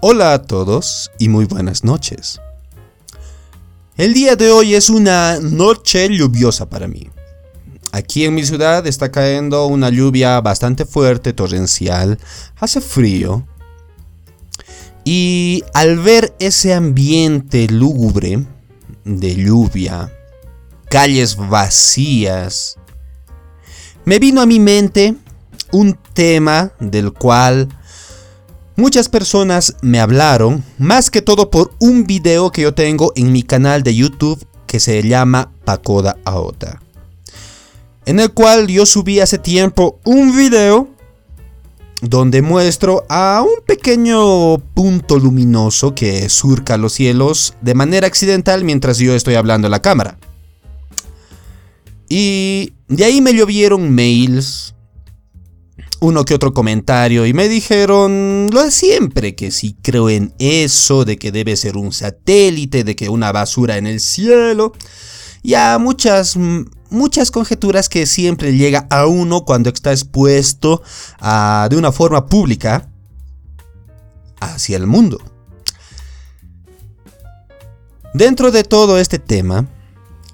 Hola 0.00 0.32
a 0.32 0.42
todos 0.42 1.10
y 1.18 1.28
muy 1.28 1.44
buenas 1.44 1.82
noches. 1.82 2.40
El 3.96 4.14
día 4.14 4.36
de 4.36 4.52
hoy 4.52 4.76
es 4.76 4.90
una 4.90 5.40
noche 5.40 6.08
lluviosa 6.08 6.70
para 6.70 6.86
mí. 6.86 7.10
Aquí 7.90 8.24
en 8.24 8.36
mi 8.36 8.46
ciudad 8.46 8.86
está 8.86 9.10
cayendo 9.10 9.66
una 9.66 9.90
lluvia 9.90 10.40
bastante 10.40 10.84
fuerte, 10.84 11.32
torrencial, 11.32 12.20
hace 12.60 12.80
frío. 12.80 13.44
Y 15.02 15.64
al 15.74 15.98
ver 15.98 16.32
ese 16.38 16.74
ambiente 16.74 17.66
lúgubre 17.66 18.46
de 19.04 19.34
lluvia, 19.34 20.12
calles 20.88 21.34
vacías, 21.34 22.78
me 24.04 24.20
vino 24.20 24.42
a 24.42 24.46
mi 24.46 24.60
mente 24.60 25.16
un 25.72 25.98
tema 26.14 26.70
del 26.78 27.12
cual 27.12 27.68
muchas 28.78 29.08
personas 29.08 29.74
me 29.82 30.00
hablaron, 30.00 30.64
más 30.78 31.10
que 31.10 31.20
todo 31.20 31.50
por 31.50 31.72
un 31.80 32.06
video 32.06 32.50
que 32.52 32.62
yo 32.62 32.72
tengo 32.72 33.12
en 33.16 33.32
mi 33.32 33.42
canal 33.42 33.82
de 33.82 33.94
YouTube 33.94 34.46
que 34.66 34.78
se 34.78 35.02
llama 35.02 35.50
Pacoda 35.64 36.16
Aota. 36.24 36.80
En 38.06 38.20
el 38.20 38.32
cual 38.32 38.68
yo 38.68 38.86
subí 38.86 39.18
hace 39.20 39.36
tiempo 39.36 39.98
un 40.04 40.34
video 40.34 40.88
donde 42.00 42.40
muestro 42.40 43.04
a 43.08 43.42
un 43.42 43.64
pequeño 43.66 44.58
punto 44.58 45.18
luminoso 45.18 45.96
que 45.96 46.28
surca 46.28 46.76
los 46.76 46.92
cielos 46.92 47.54
de 47.60 47.74
manera 47.74 48.06
accidental 48.06 48.64
mientras 48.64 48.98
yo 48.98 49.12
estoy 49.14 49.34
hablando 49.34 49.66
a 49.66 49.70
la 49.70 49.82
cámara. 49.82 50.18
Y 52.08 52.74
de 52.86 53.04
ahí 53.04 53.20
me 53.20 53.34
llovieron 53.34 53.90
mails, 53.90 54.74
uno 56.00 56.24
que 56.24 56.34
otro 56.34 56.54
comentario 56.54 57.26
y 57.26 57.32
me 57.32 57.48
dijeron 57.48 58.48
lo 58.52 58.62
de 58.62 58.70
siempre, 58.70 59.34
que 59.34 59.50
si 59.50 59.74
creo 59.74 60.08
en 60.08 60.32
eso, 60.38 61.04
de 61.04 61.18
que 61.18 61.32
debe 61.32 61.56
ser 61.56 61.76
un 61.76 61.92
satélite, 61.92 62.84
de 62.84 62.94
que 62.94 63.08
una 63.08 63.32
basura 63.32 63.76
en 63.76 63.86
el 63.86 64.00
cielo. 64.00 64.72
Ya 65.42 65.78
muchas, 65.78 66.36
muchas 66.90 67.30
conjeturas 67.30 67.88
que 67.88 68.06
siempre 68.06 68.56
llega 68.56 68.86
a 68.90 69.06
uno 69.06 69.44
cuando 69.44 69.70
está 69.70 69.92
expuesto 69.92 70.82
de 71.20 71.76
una 71.76 71.92
forma 71.92 72.26
pública 72.26 72.88
hacia 74.40 74.76
el 74.76 74.86
mundo. 74.86 75.18
Dentro 78.14 78.50
de 78.50 78.64
todo 78.64 78.98
este 78.98 79.18
tema, 79.18 79.66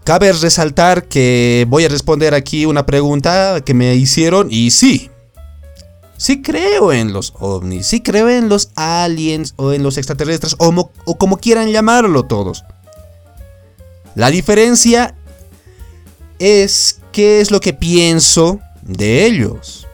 cabe 0.04 0.32
resaltar 0.32 1.06
que 1.08 1.66
voy 1.68 1.84
a 1.84 1.88
responder 1.88 2.34
aquí 2.34 2.66
una 2.66 2.86
pregunta 2.86 3.62
que 3.64 3.74
me 3.74 3.94
hicieron 3.94 4.48
y 4.50 4.70
sí, 4.70 5.10
sí 6.16 6.42
creo 6.42 6.92
en 6.92 7.12
los 7.12 7.34
ovnis, 7.38 7.86
sí 7.86 8.00
creo 8.00 8.28
en 8.28 8.48
los 8.48 8.70
aliens 8.76 9.54
o 9.56 9.72
en 9.72 9.82
los 9.82 9.96
extraterrestres 9.98 10.56
o, 10.58 10.90
como 11.18 11.38
quieran 11.38 11.70
llamarlo 11.70 12.24
todos. 12.24 12.64
La 14.14 14.30
diferencia 14.30 15.14
es 16.38 17.00
qué 17.12 17.40
es 17.40 17.50
lo 17.50 17.60
que 17.60 17.72
pienso 17.72 18.60
de 18.82 19.26
ellos. 19.26 19.86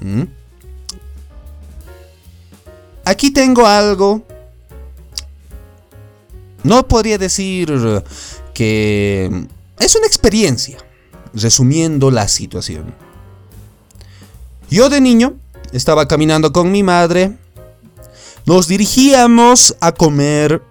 ¿Mm? 0.00 0.24
Aquí 3.04 3.30
tengo 3.30 3.66
algo. 3.66 4.22
No 6.62 6.88
podría 6.88 7.18
decir 7.18 7.70
que 8.54 9.46
es 9.78 9.96
una 9.96 10.06
experiencia, 10.06 10.78
resumiendo 11.34 12.10
la 12.10 12.28
situación. 12.28 13.03
Yo 14.74 14.88
de 14.88 15.00
niño 15.00 15.34
estaba 15.70 16.08
caminando 16.08 16.52
con 16.52 16.72
mi 16.72 16.82
madre. 16.82 17.30
Nos 18.44 18.66
dirigíamos 18.66 19.76
a 19.80 19.92
comer. 19.92 20.62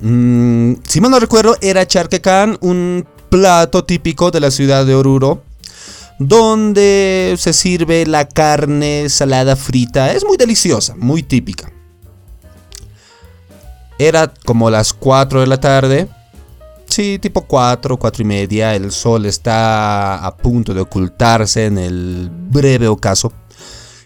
Mm, 0.00 0.76
si 0.88 0.98
mal 1.02 1.10
no 1.10 1.20
recuerdo, 1.20 1.54
era 1.60 1.86
charquecán, 1.86 2.56
un 2.62 3.06
plato 3.28 3.84
típico 3.84 4.30
de 4.30 4.40
la 4.40 4.50
ciudad 4.50 4.86
de 4.86 4.94
Oruro. 4.94 5.42
Donde 6.18 7.34
se 7.38 7.52
sirve 7.52 8.06
la 8.06 8.26
carne 8.26 9.10
salada 9.10 9.56
frita. 9.56 10.14
Es 10.14 10.24
muy 10.24 10.38
deliciosa, 10.38 10.94
muy 10.96 11.22
típica. 11.22 11.70
Era 13.98 14.32
como 14.46 14.70
las 14.70 14.94
4 14.94 15.42
de 15.42 15.46
la 15.48 15.60
tarde. 15.60 16.08
Sí, 16.92 17.18
tipo 17.18 17.46
4, 17.46 17.98
4 17.98 18.22
y 18.22 18.26
media. 18.26 18.74
El 18.74 18.92
sol 18.92 19.24
está 19.24 20.26
a 20.26 20.36
punto 20.36 20.74
de 20.74 20.82
ocultarse 20.82 21.64
en 21.64 21.78
el 21.78 22.28
breve 22.30 22.86
ocaso. 22.86 23.32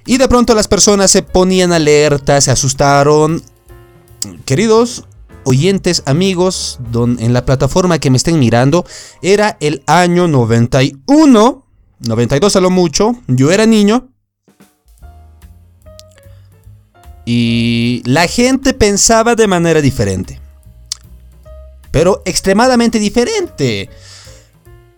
Y 0.07 0.19
de 0.19 0.29
pronto 0.29 0.55
las 0.55 0.69
personas 0.69 1.11
se 1.11 1.23
ponían 1.23 1.73
alerta, 1.73 2.41
se 2.41 2.53
asustaron. 2.53 3.43
Queridos 4.45 5.05
oyentes, 5.43 6.05
amigos, 6.07 6.79
en 6.95 7.33
la 7.33 7.45
plataforma 7.45 7.99
que 7.99 8.09
me 8.09 8.19
estén 8.19 8.39
mirando, 8.39 8.87
era 9.21 9.57
el 9.59 9.83
año 9.89 10.29
91, 10.29 11.67
92 11.99 12.55
a 12.55 12.61
lo 12.61 12.71
mucho. 12.71 13.17
Yo 13.27 13.51
era 13.51 13.67
niño. 13.67 14.11
Y 17.25 18.01
la 18.05 18.29
gente 18.29 18.75
pensaba 18.75 19.35
de 19.35 19.49
manera 19.49 19.81
diferente 19.81 20.46
pero 21.91 22.23
extremadamente 22.25 22.99
diferente. 22.99 23.91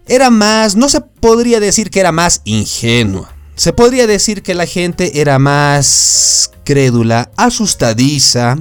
Era 0.07 0.31
más, 0.31 0.77
no 0.77 0.89
se 0.89 1.01
podría 1.01 1.61
decir 1.61 1.91
que 1.91 2.01
era 2.01 2.13
más 2.13 2.41
ingenua. 2.45 3.35
Se 3.57 3.73
podría 3.73 4.07
decir 4.07 4.43
que 4.43 4.55
la 4.55 4.67
gente 4.67 5.21
era 5.21 5.39
más 5.39 6.53
crédula, 6.65 7.31
asustadiza. 7.37 8.57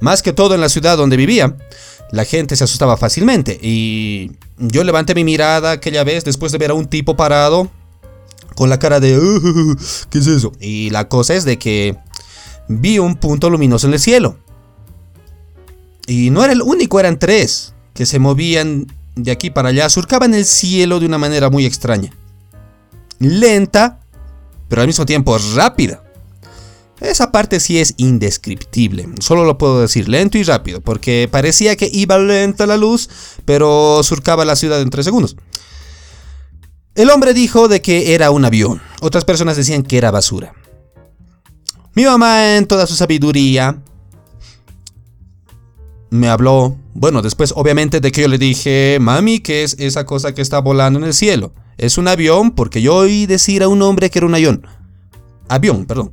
Más 0.00 0.22
que 0.22 0.32
todo 0.32 0.54
en 0.54 0.60
la 0.60 0.68
ciudad 0.68 0.96
donde 0.96 1.16
vivía, 1.16 1.56
la 2.12 2.24
gente 2.24 2.56
se 2.56 2.64
asustaba 2.64 2.96
fácilmente. 2.96 3.58
Y 3.60 4.32
yo 4.58 4.84
levanté 4.84 5.14
mi 5.14 5.24
mirada 5.24 5.72
aquella 5.72 6.04
vez 6.04 6.24
después 6.24 6.52
de 6.52 6.58
ver 6.58 6.70
a 6.70 6.74
un 6.74 6.86
tipo 6.86 7.16
parado 7.16 7.70
con 8.54 8.68
la 8.68 8.78
cara 8.78 9.00
de... 9.00 9.18
¿Qué 10.10 10.18
es 10.18 10.26
eso? 10.26 10.52
Y 10.60 10.90
la 10.90 11.08
cosa 11.08 11.34
es 11.34 11.44
de 11.44 11.58
que 11.58 11.96
vi 12.68 12.98
un 12.98 13.16
punto 13.16 13.48
luminoso 13.48 13.86
en 13.86 13.94
el 13.94 14.00
cielo. 14.00 14.36
Y 16.10 16.30
no 16.30 16.42
era 16.42 16.52
el 16.52 16.60
único, 16.60 16.98
eran 16.98 17.20
tres 17.20 17.72
que 17.94 18.04
se 18.04 18.18
movían 18.18 18.88
de 19.14 19.30
aquí 19.30 19.50
para 19.50 19.68
allá, 19.68 19.88
surcaban 19.88 20.34
el 20.34 20.44
cielo 20.44 20.98
de 20.98 21.06
una 21.06 21.18
manera 21.18 21.50
muy 21.50 21.64
extraña. 21.64 22.12
Lenta, 23.20 24.00
pero 24.68 24.82
al 24.82 24.88
mismo 24.88 25.06
tiempo 25.06 25.38
rápida. 25.54 26.02
Esa 26.98 27.30
parte 27.30 27.60
sí 27.60 27.78
es 27.78 27.94
indescriptible, 27.96 29.08
solo 29.20 29.44
lo 29.44 29.56
puedo 29.56 29.82
decir 29.82 30.08
lento 30.08 30.36
y 30.36 30.42
rápido, 30.42 30.80
porque 30.80 31.28
parecía 31.30 31.76
que 31.76 31.88
iba 31.92 32.18
lenta 32.18 32.66
la 32.66 32.76
luz, 32.76 33.08
pero 33.44 34.02
surcaba 34.02 34.44
la 34.44 34.56
ciudad 34.56 34.80
en 34.80 34.90
tres 34.90 35.04
segundos. 35.04 35.36
El 36.96 37.08
hombre 37.10 37.34
dijo 37.34 37.68
de 37.68 37.82
que 37.82 38.14
era 38.14 38.32
un 38.32 38.44
avión, 38.44 38.82
otras 39.00 39.24
personas 39.24 39.56
decían 39.56 39.84
que 39.84 39.96
era 39.96 40.10
basura. 40.10 40.54
Mi 41.94 42.04
mamá 42.04 42.56
en 42.56 42.66
toda 42.66 42.88
su 42.88 42.96
sabiduría 42.96 43.80
me 46.10 46.28
habló, 46.28 46.76
bueno, 46.94 47.22
después 47.22 47.52
obviamente 47.56 48.00
de 48.00 48.12
que 48.12 48.22
yo 48.22 48.28
le 48.28 48.38
dije, 48.38 48.98
mami, 49.00 49.40
¿qué 49.40 49.62
es 49.62 49.76
esa 49.78 50.04
cosa 50.04 50.34
que 50.34 50.42
está 50.42 50.58
volando 50.58 50.98
en 50.98 51.04
el 51.04 51.14
cielo? 51.14 51.52
Es 51.78 51.98
un 51.98 52.08
avión 52.08 52.50
porque 52.50 52.82
yo 52.82 52.96
oí 52.96 53.26
decir 53.26 53.62
a 53.62 53.68
un 53.68 53.80
hombre 53.82 54.10
que 54.10 54.18
era 54.18 54.26
un 54.26 54.34
avión. 54.34 54.66
Avión, 55.48 55.86
perdón. 55.86 56.12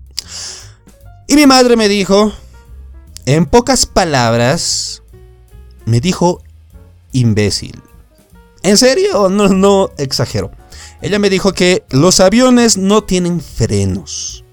Y 1.27 1.35
mi 1.35 1.45
madre 1.45 1.75
me 1.75 1.89
dijo, 1.89 2.31
en 3.25 3.45
pocas 3.45 3.85
palabras, 3.85 5.01
me 5.85 5.99
dijo 5.99 6.41
imbécil. 7.11 7.81
¿En 8.63 8.77
serio? 8.77 9.29
No, 9.29 9.49
no 9.49 9.91
exagero. 9.97 10.51
Ella 11.01 11.19
me 11.19 11.29
dijo 11.29 11.53
que 11.53 11.83
los 11.89 12.19
aviones 12.19 12.77
no 12.77 13.03
tienen 13.03 13.41
frenos. 13.41 14.43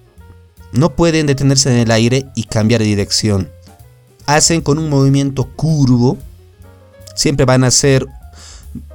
No 0.72 0.96
pueden 0.96 1.26
detenerse 1.26 1.70
en 1.70 1.78
el 1.78 1.90
aire 1.90 2.26
y 2.34 2.44
cambiar 2.44 2.80
de 2.80 2.86
dirección 2.86 3.50
hacen 4.26 4.60
con 4.60 4.78
un 4.78 4.88
movimiento 4.88 5.48
curvo, 5.56 6.18
siempre 7.14 7.46
van 7.46 7.64
a 7.64 7.68
hacer 7.68 8.06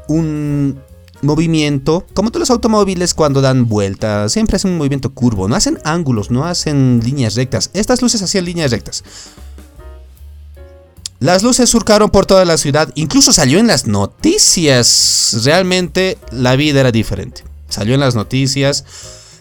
un 0.08 0.80
movimiento, 1.22 2.06
como 2.14 2.32
todos 2.32 2.42
los 2.42 2.50
automóviles 2.52 3.14
cuando 3.14 3.42
dan 3.42 3.68
vuelta, 3.68 4.30
siempre 4.30 4.56
hacen 4.56 4.72
un 4.72 4.78
movimiento 4.78 5.14
curvo, 5.14 5.48
no 5.48 5.56
hacen 5.56 5.80
ángulos, 5.84 6.32
no 6.32 6.46
hacen 6.46 7.02
líneas 7.04 7.36
rectas. 7.36 7.70
Estas 7.74 8.02
luces 8.02 8.22
hacían 8.22 8.46
líneas 8.46 8.72
rectas. 8.72 9.04
Las 11.20 11.44
luces 11.44 11.70
surcaron 11.70 12.10
por 12.10 12.26
toda 12.26 12.46
la 12.46 12.58
ciudad, 12.58 12.90
incluso 12.96 13.34
salió 13.34 13.60
en 13.60 13.68
las 13.68 13.88
noticias. 13.88 15.42
Realmente 15.44 16.18
la 16.32 16.56
vida 16.56 16.80
era 16.80 16.92
diferente. 16.94 17.44
Salió 17.68 17.94
en 17.94 18.00
las 18.00 18.16
noticias 18.16 18.86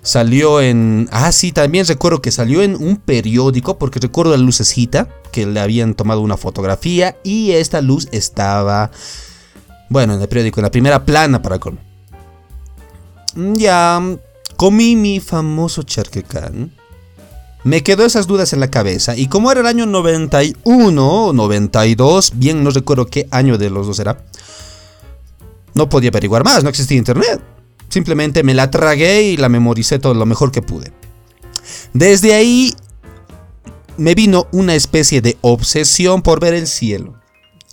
Salió 0.08 0.62
en... 0.62 1.06
Ah, 1.12 1.30
sí, 1.32 1.52
también 1.52 1.86
recuerdo 1.86 2.22
que 2.22 2.32
salió 2.32 2.62
en 2.62 2.76
un 2.76 2.96
periódico, 2.96 3.76
porque 3.76 4.00
recuerdo 4.00 4.34
la 4.34 4.38
lucecita, 4.38 5.06
que 5.32 5.44
le 5.44 5.60
habían 5.60 5.92
tomado 5.92 6.22
una 6.22 6.38
fotografía 6.38 7.18
y 7.22 7.50
esta 7.50 7.82
luz 7.82 8.08
estaba... 8.10 8.90
Bueno, 9.90 10.14
en 10.14 10.22
el 10.22 10.28
periódico, 10.28 10.60
en 10.60 10.64
la 10.64 10.70
primera 10.70 11.04
plana 11.04 11.42
para 11.42 11.58
con... 11.58 11.78
Ya, 13.34 14.00
comí 14.56 14.96
mi 14.96 15.20
famoso 15.20 15.82
charquecán. 15.82 16.72
me 17.64 17.82
quedó 17.82 18.06
esas 18.06 18.26
dudas 18.26 18.54
en 18.54 18.60
la 18.60 18.70
cabeza 18.70 19.14
y 19.14 19.26
como 19.26 19.52
era 19.52 19.60
el 19.60 19.66
año 19.66 19.84
91 19.84 21.26
o 21.26 21.32
92, 21.34 22.32
bien 22.36 22.64
no 22.64 22.70
recuerdo 22.70 23.08
qué 23.08 23.28
año 23.30 23.58
de 23.58 23.68
los 23.68 23.86
dos 23.86 23.98
era, 23.98 24.24
no 25.74 25.90
podía 25.90 26.08
averiguar 26.08 26.44
más, 26.44 26.64
no 26.64 26.70
existía 26.70 26.96
internet. 26.96 27.42
Simplemente 27.88 28.42
me 28.42 28.54
la 28.54 28.70
tragué 28.70 29.22
y 29.22 29.36
la 29.36 29.48
memoricé 29.48 29.98
todo 29.98 30.14
lo 30.14 30.26
mejor 30.26 30.52
que 30.52 30.62
pude. 30.62 30.92
Desde 31.92 32.34
ahí 32.34 32.74
me 33.96 34.14
vino 34.14 34.46
una 34.52 34.74
especie 34.74 35.20
de 35.20 35.36
obsesión 35.40 36.22
por 36.22 36.40
ver 36.40 36.54
el 36.54 36.66
cielo. 36.66 37.14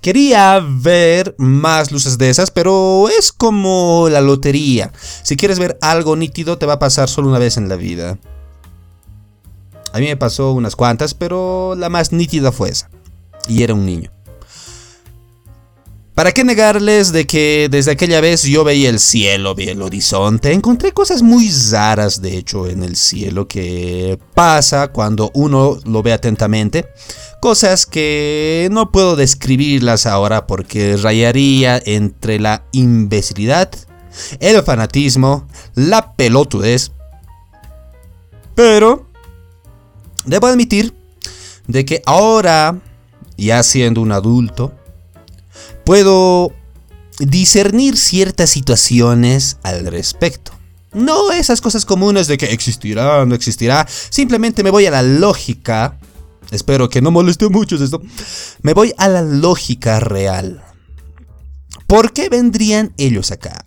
Quería 0.01 0.63
ver 0.63 1.33
más 1.38 1.91
luces 1.91 2.17
de 2.17 2.29
esas, 2.29 2.51
pero 2.51 3.09
es 3.09 3.31
como 3.31 4.07
la 4.09 4.21
lotería. 4.21 4.91
Si 5.23 5.35
quieres 5.35 5.57
ver 5.57 5.77
algo 5.81 6.15
nítido, 6.15 6.57
te 6.57 6.67
va 6.67 6.73
a 6.73 6.79
pasar 6.79 7.09
solo 7.09 7.29
una 7.29 7.39
vez 7.39 7.57
en 7.57 7.69
la 7.69 7.75
vida. 7.75 8.19
A 9.94 10.00
mí 10.00 10.06
me 10.06 10.17
pasó 10.17 10.51
unas 10.51 10.75
cuantas, 10.75 11.13
pero 11.13 11.73
la 11.75 11.89
más 11.89 12.12
nítida 12.12 12.51
fue 12.51 12.69
esa. 12.69 12.89
Y 13.47 13.63
era 13.63 13.73
un 13.73 13.85
niño. 13.85 14.12
¿Para 16.15 16.31
qué 16.31 16.45
negarles 16.45 17.12
de 17.12 17.27
que 17.27 17.67
desde 17.69 17.91
aquella 17.91 18.21
vez 18.21 18.44
yo 18.44 18.63
veía 18.63 18.89
el 18.89 19.01
cielo, 19.01 19.53
vi 19.53 19.67
el 19.67 19.81
horizonte? 19.81 20.53
Encontré 20.53 20.94
cosas 20.94 21.21
muy 21.21 21.51
raras, 21.69 22.21
de 22.21 22.38
hecho, 22.38 22.67
en 22.67 22.83
el 22.83 22.95
cielo 22.95 23.50
que 23.50 24.17
pasa 24.33 24.88
cuando 24.88 25.29
uno 25.33 25.77
lo 25.83 26.03
ve 26.03 26.13
atentamente. 26.13 26.88
Cosas 27.41 27.85
que 27.85 28.69
no 28.71 28.94
puedo 28.94 29.17
describirlas 29.17 30.06
ahora 30.06 30.47
porque 30.47 30.95
rayaría 30.95 31.81
entre 31.85 32.39
la 32.39 32.63
imbecilidad, 32.71 33.69
el 34.39 34.63
fanatismo, 34.63 35.50
la 35.73 36.13
pelotudez. 36.13 36.94
Pero, 38.56 39.06
debo 40.23 40.47
admitir 40.47 40.94
de 41.67 41.83
que 41.83 42.01
ahora, 42.06 42.79
ya 43.35 43.62
siendo 43.63 44.00
un 44.00 44.13
adulto, 44.13 44.71
puedo 45.85 46.51
discernir 47.19 47.97
ciertas 47.97 48.49
situaciones 48.49 49.57
al 49.63 49.85
respecto. 49.85 50.51
No 50.93 51.31
esas 51.31 51.61
cosas 51.61 51.85
comunes 51.85 52.27
de 52.27 52.37
que 52.37 52.47
existirá 52.47 53.25
no 53.25 53.35
existirá. 53.35 53.85
Simplemente 53.87 54.63
me 54.63 54.71
voy 54.71 54.85
a 54.85 54.91
la 54.91 55.03
lógica. 55.03 55.99
Espero 56.51 56.89
que 56.89 57.01
no 57.01 57.11
moleste 57.11 57.49
mucho 57.49 57.75
esto. 57.75 58.01
Me 58.61 58.73
voy 58.73 58.93
a 58.97 59.07
la 59.09 59.21
lógica 59.21 59.99
real. 59.99 60.63
¿Por 61.88 62.13
qué 62.13 62.29
vendrían 62.29 62.93
ellos 62.97 63.31
acá? 63.31 63.63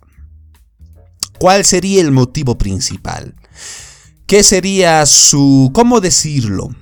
¿Cuál 1.38 1.64
sería 1.64 2.00
el 2.00 2.10
motivo 2.10 2.58
principal? 2.58 3.34
¿Qué 4.26 4.42
sería 4.42 5.06
su... 5.06 5.70
¿Cómo 5.72 6.00
decirlo? 6.00 6.74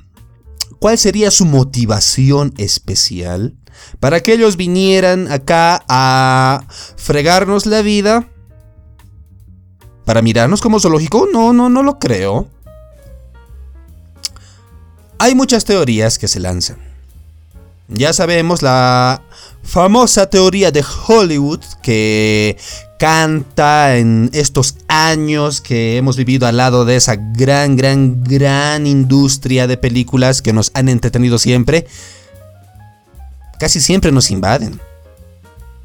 ¿Cuál 0.78 0.96
sería 0.96 1.30
su 1.30 1.44
motivación 1.44 2.54
especial? 2.56 3.56
Para 4.00 4.20
que 4.22 4.32
ellos 4.32 4.56
vinieran 4.56 5.30
acá 5.30 5.84
a 5.88 6.64
fregarnos 6.96 7.66
la 7.66 7.82
vida. 7.82 8.28
Para 10.04 10.22
mirarnos 10.22 10.60
como 10.60 10.78
zoológico, 10.78 11.26
no, 11.32 11.52
no, 11.52 11.68
no 11.68 11.82
lo 11.82 11.98
creo. 11.98 12.48
Hay 15.18 15.34
muchas 15.34 15.64
teorías 15.64 16.18
que 16.18 16.28
se 16.28 16.40
lanzan. 16.40 16.78
Ya 17.88 18.12
sabemos 18.12 18.62
la 18.62 19.22
famosa 19.62 20.28
teoría 20.28 20.70
de 20.70 20.84
Hollywood 21.06 21.60
que 21.82 22.56
canta 22.98 23.96
en 23.96 24.30
estos 24.32 24.76
años 24.88 25.60
que 25.60 25.96
hemos 25.96 26.16
vivido 26.16 26.46
al 26.46 26.56
lado 26.56 26.84
de 26.84 26.96
esa 26.96 27.16
gran, 27.16 27.76
gran, 27.76 28.24
gran 28.24 28.86
industria 28.86 29.66
de 29.66 29.76
películas 29.76 30.42
que 30.42 30.52
nos 30.52 30.70
han 30.74 30.88
entretenido 30.88 31.38
siempre 31.38 31.86
casi 33.58 33.80
siempre 33.80 34.12
nos 34.12 34.30
invaden. 34.30 34.80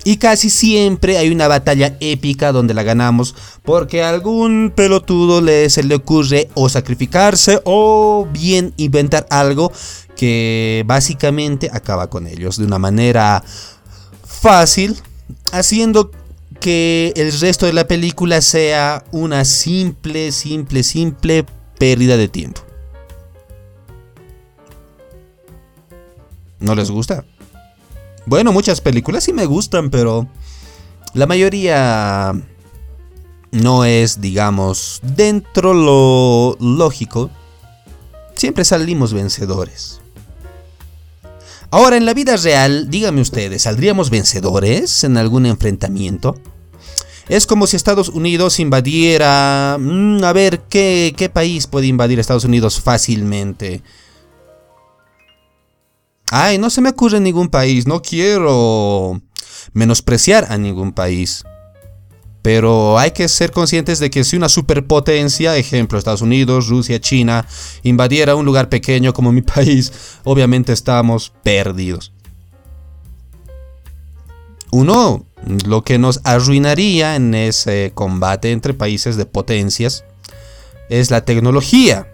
Y 0.04 0.18
casi 0.18 0.50
siempre 0.50 1.18
hay 1.18 1.30
una 1.30 1.48
batalla 1.48 1.96
épica 2.00 2.52
donde 2.52 2.74
la 2.74 2.82
ganamos 2.82 3.36
porque 3.64 4.02
a 4.02 4.10
algún 4.10 4.74
pelotudo 4.76 5.42
le, 5.42 5.70
se 5.70 5.84
le 5.84 5.94
ocurre 5.94 6.50
o 6.56 6.70
sacrificarse 6.70 7.62
o 7.66 8.28
bien 8.32 8.74
inventar 8.78 9.28
algo 9.30 9.72
que 10.16 10.84
básicamente 10.88 11.70
acaba 11.72 12.10
con 12.10 12.26
ellos 12.26 12.58
de 12.58 12.66
una 12.66 12.80
manera 12.80 13.44
fácil, 14.26 14.98
haciendo 15.52 16.12
que 16.60 17.14
el 17.16 17.32
resto 17.40 17.66
de 17.66 17.74
la 17.74 17.88
película 17.88 18.42
sea 18.42 19.04
una 19.12 19.46
simple, 19.46 20.32
simple, 20.32 20.84
simple 20.84 21.46
pérdida 21.78 22.18
de 22.18 22.28
tiempo. 22.28 22.62
¿No 26.60 26.76
les 26.76 26.92
gusta? 26.92 27.26
Bueno, 28.32 28.54
muchas 28.54 28.80
películas 28.80 29.26
sí 29.26 29.34
me 29.34 29.46
gustan, 29.46 29.90
pero 29.90 30.26
la 31.14 31.28
mayoría 31.28 32.32
no 33.52 33.84
es, 33.84 34.22
digamos, 34.22 35.02
dentro 35.04 35.74
lo 35.74 36.56
lógico. 36.62 37.30
Siempre 38.34 38.64
salimos 38.64 39.14
vencedores. 39.14 40.00
Ahora, 41.72 41.98
en 41.98 42.06
la 42.06 42.14
vida 42.14 42.38
real, 42.38 42.90
díganme 42.90 43.20
ustedes, 43.20 43.64
¿saldríamos 43.64 44.10
vencedores 44.10 45.04
en 45.04 45.18
algún 45.18 45.46
enfrentamiento? 45.46 46.40
Es 47.28 47.46
como 47.46 47.68
si 47.68 47.76
Estados 47.76 48.08
Unidos 48.08 48.62
invadiera... 48.62 49.76
Mm, 49.78 50.24
a 50.24 50.32
ver, 50.32 50.62
¿qué, 50.70 51.14
¿qué 51.18 51.28
país 51.28 51.68
puede 51.68 51.88
invadir 51.88 52.18
Estados 52.18 52.46
Unidos 52.46 52.80
fácilmente? 52.80 53.84
Ay, 56.34 56.58
no 56.58 56.70
se 56.70 56.80
me 56.80 56.90
ocurre 56.90 57.20
ningún 57.20 57.50
país, 57.50 57.88
no 57.88 58.02
quiero 58.02 59.22
menospreciar 59.74 60.48
a 60.50 60.58
ningún 60.58 60.94
país. 60.94 61.44
Pero 62.42 62.98
hay 62.98 63.12
que 63.12 63.28
ser 63.28 63.52
conscientes 63.52 64.00
de 64.00 64.10
que 64.10 64.24
si 64.24 64.38
una 64.38 64.48
superpotencia, 64.48 65.58
ejemplo 65.58 66.00
Estados 66.00 66.22
Unidos, 66.22 66.70
Rusia, 66.70 67.02
China, 67.02 67.46
invadiera 67.84 68.36
un 68.36 68.46
lugar 68.46 68.70
pequeño 68.70 69.12
como 69.12 69.34
mi 69.34 69.42
país, 69.42 69.92
obviamente 70.24 70.72
estamos 70.72 71.34
perdidos. 71.44 72.14
Uno, 74.72 75.26
lo 75.66 75.84
que 75.84 76.00
nos 76.00 76.22
arruinaría 76.24 77.18
en 77.18 77.36
ese 77.36 77.92
combate 77.94 78.54
entre 78.54 78.74
países 78.74 79.18
de 79.18 79.26
potencias 79.26 80.06
es 80.90 81.12
la 81.12 81.26
tecnología. 81.26 82.11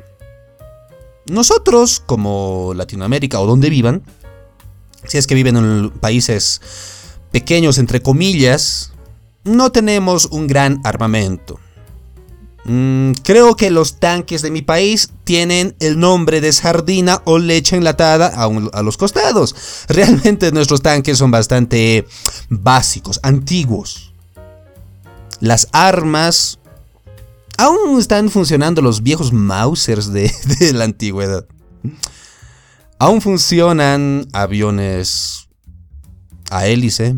Nosotros, 1.29 2.01
como 2.05 2.73
Latinoamérica 2.75 3.39
o 3.39 3.47
donde 3.47 3.69
vivan, 3.69 4.03
si 5.05 5.17
es 5.17 5.27
que 5.27 5.35
viven 5.35 5.57
en 5.57 5.89
países 5.91 6.61
pequeños, 7.31 7.77
entre 7.77 8.01
comillas, 8.01 8.91
no 9.43 9.71
tenemos 9.71 10.25
un 10.25 10.47
gran 10.47 10.79
armamento. 10.83 11.59
Mm, 12.65 13.13
creo 13.23 13.55
que 13.55 13.71
los 13.71 13.97
tanques 13.99 14.41
de 14.41 14.51
mi 14.51 14.61
país 14.61 15.09
tienen 15.23 15.75
el 15.79 15.99
nombre 15.99 16.41
de 16.41 16.51
sardina 16.51 17.21
o 17.23 17.39
leche 17.39 17.77
enlatada 17.77 18.27
a, 18.27 18.43
a, 18.43 18.83
los 18.83 18.97
costados. 18.97 19.55
Realmente 19.87 20.51
nuestros 20.51 20.81
tanques 20.81 21.17
son 21.17 21.31
bastante 21.31 22.05
básicos, 22.49 23.19
antiguos. 23.23 24.11
Las 25.39 25.69
armas 25.71 26.59
Aún 27.57 27.99
están 27.99 28.29
funcionando 28.29 28.81
los 28.81 29.01
viejos 29.01 29.33
Mausers 29.33 30.13
de, 30.13 30.31
la 30.73 30.83
antigüedad. 30.83 31.45
Aún 32.99 33.21
funcionan 33.21 34.27
aviones 34.33 35.49
a 36.49 36.67
hélice. 36.67 37.15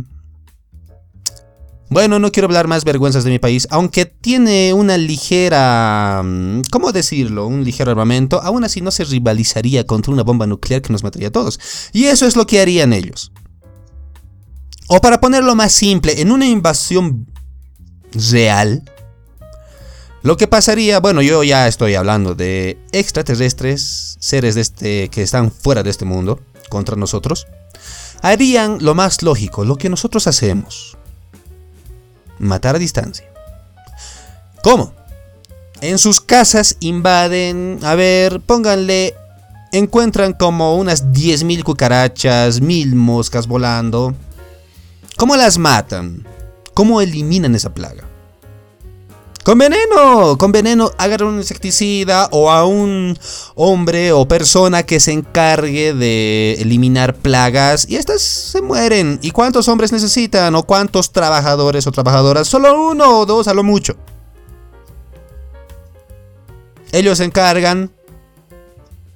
Bueno, 1.89 2.19
no 2.19 2.31
quiero 2.31 2.46
hablar 2.46 2.67
más 2.67 2.86
vergüenzas 2.86 3.24
de 3.24 3.31
mi 3.31 3.39
país, 3.39 3.67
aunque 3.72 4.05
tiene 4.05 4.74
una 4.74 4.98
ligera... 4.98 6.22
Mm, 6.24 6.62
¿Cómo 6.72 6.91
decirlo? 6.91 7.48
Un 7.48 7.63
ligero 7.63 7.89
armamento, 7.89 8.41
aún 8.43 8.63
así 8.63 8.79
no 8.79 8.91
se 8.91 9.05
rivalizaría 9.05 9.88
contra 9.88 10.13
una 10.13 10.22
bomba 10.22 10.46
nuclear 10.46 10.84
que 10.84 10.93
nos 10.93 11.03
mataría 11.03 11.29
a 11.29 11.31
todos. 11.31 11.60
Y 11.91 12.05
eso 12.05 12.27
es 12.27 12.36
lo 12.36 12.46
que 12.46 12.62
harían 12.62 12.93
ellos. 12.93 13.31
O 14.88 15.01
para 15.01 15.19
ponerlo 15.19 15.55
más 15.55 15.72
simple, 15.72 16.22
en 16.22 16.31
una 16.31 16.46
invasión 16.46 17.25
real, 18.13 18.84
lo 20.22 20.38
que 20.38 20.48
pasaría, 20.48 21.00
bueno, 21.00 21.22
yo 21.22 21.44
ya 21.44 21.68
estoy 21.68 21.96
hablando 21.96 22.36
de 22.36 22.78
extraterrestres, 22.92 24.18
seres 24.20 24.56
de 24.56 24.62
este, 24.62 25.10
que 25.10 25.22
están 25.22 25.52
fuera 25.52 25.84
de 25.84 25.90
este 25.90 26.06
mundo, 26.06 26.40
contra 26.70 26.96
nosotros, 26.96 27.48
harían 28.22 28.78
lo 28.82 28.96
más 28.96 29.24
lógico, 29.24 29.64
lo 29.64 29.76
que 29.78 29.90
nosotros 29.90 30.28
hacemos. 30.28 30.98
Matar 32.38 32.76
a 32.76 32.80
distancia. 32.80 33.30
¿Cómo? 34.62 34.94
En 35.82 35.98
sus 35.98 36.20
casas 36.20 36.76
invaden, 36.82 37.80
a 37.84 37.96
ver, 37.96 38.42
pónganle, 38.42 39.16
encuentran 39.72 40.34
como 40.34 40.76
unas 40.76 41.14
10.000 41.14 41.64
cucarachas, 41.64 42.62
1.000 42.62 42.94
moscas 42.96 43.48
volando. 43.48 44.14
¿Cómo 45.16 45.38
las 45.38 45.58
matan? 45.58 46.28
¿Cómo 46.74 47.00
eliminan 47.02 47.56
esa 47.56 47.74
plaga? 47.74 48.09
Con 49.50 49.58
veneno, 49.58 50.38
con 50.38 50.51
veneno, 50.51 50.91
agarran 51.00 51.29
un 51.29 51.38
insecticida 51.38 52.27
o 52.29 52.51
a 52.51 52.68
un 52.68 53.18
hombre 53.56 54.12
o 54.12 54.27
persona 54.27 54.84
que 54.84 55.00
se 55.00 55.12
encargue 55.12 55.96
de 55.96 56.53
eliminar 56.60 57.15
plagas 57.15 57.89
y 57.89 57.96
estas 57.96 58.22
se 58.22 58.62
mueren. 58.62 59.18
¿Y 59.24 59.32
cuántos 59.32 59.68
hombres 59.68 59.91
necesitan 59.91 60.53
o 60.53 60.62
cuántos 60.62 61.12
trabajadores 61.12 61.88
o 61.88 61.91
trabajadoras? 61.91 62.48
Solo 62.48 62.91
uno 62.91 63.22
o 63.22 63.25
dos 63.25 63.48
a 63.48 63.56
lo 63.56 63.63
mucho. 63.63 63.96
Ellos 66.91 67.18
se 67.18 67.24
encargan 67.24 67.91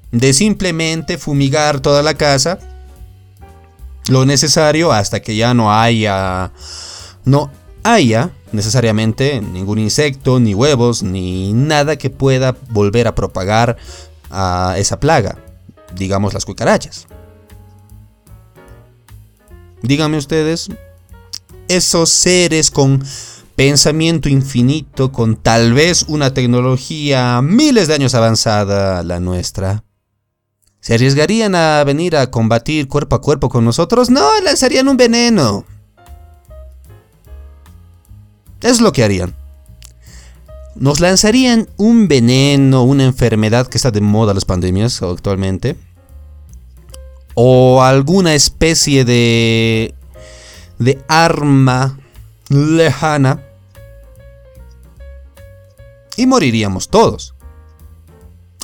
de 0.10 0.34
simplemente 0.34 1.20
fumigar 1.20 1.80
toda 1.80 2.02
la 2.02 2.16
casa 2.16 2.58
lo 4.08 4.26
necesario 4.26 4.94
hasta 4.94 5.20
que 5.20 5.36
ya 5.36 5.54
no 5.54 5.72
haya 5.72 6.52
no 7.24 7.52
haya 7.84 8.32
necesariamente 8.52 9.42
ningún 9.42 9.80
insecto, 9.80 10.40
ni 10.40 10.54
huevos, 10.54 11.04
ni 11.04 11.54
nada 11.54 11.98
que 11.98 12.10
pueda 12.10 12.56
volver 12.70 13.08
a 13.08 13.16
propagar 13.16 13.78
a 14.30 14.76
esa 14.78 15.00
plaga, 15.00 15.38
digamos 15.96 16.34
las 16.34 16.46
cucarachas. 16.46 17.08
Díganme 19.82 20.18
ustedes, 20.18 20.70
esos 21.68 22.10
seres 22.10 22.72
con 22.72 23.04
pensamiento 23.56 24.30
infinito, 24.30 25.12
con 25.12 25.36
tal 25.36 25.74
vez 25.74 26.06
una 26.08 26.34
tecnología 26.34 27.42
miles 27.42 27.88
de 27.88 27.96
años 27.96 28.16
avanzada 28.16 29.04
la 29.04 29.20
nuestra, 29.20 29.84
¿se 30.80 30.96
arriesgarían 30.96 31.56
a 31.56 31.84
venir 31.84 32.16
a 32.16 32.32
combatir 32.32 32.88
cuerpo 32.88 33.16
a 33.16 33.22
cuerpo 33.22 33.50
con 33.50 33.66
nosotros? 33.66 34.10
No, 34.10 34.28
lanzarían 34.42 34.88
un 34.88 34.98
veneno. 34.98 35.66
Es 38.64 38.82
lo 38.82 38.94
que 38.94 39.04
harían. 39.04 39.36
Nos 40.76 41.02
lanzarían 41.02 41.70
un 41.78 42.08
veneno, 42.08 42.84
una 42.84 43.04
enfermedad 43.04 43.68
que 43.68 43.78
está 43.78 43.92
de 43.92 44.02
moda 44.02 44.34
las 44.34 44.46
pandemias 44.46 45.02
actualmente. 45.04 45.76
O 47.36 47.84
alguna 47.84 48.34
especie 48.34 49.06
de, 49.06 49.94
de 50.80 51.04
arma 51.08 52.00
lejana. 52.50 53.44
Y 56.16 56.26
moriríamos 56.26 56.88
todos. 56.88 57.36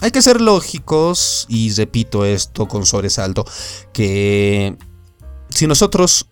Hay 0.02 0.12
que 0.12 0.22
ser 0.22 0.40
lógicos, 0.40 1.46
y 1.50 1.74
repito 1.74 2.24
esto 2.24 2.68
con 2.68 2.86
sobresalto, 2.86 3.46
que 3.92 4.78
si 5.50 5.68
nosotros 5.68 6.28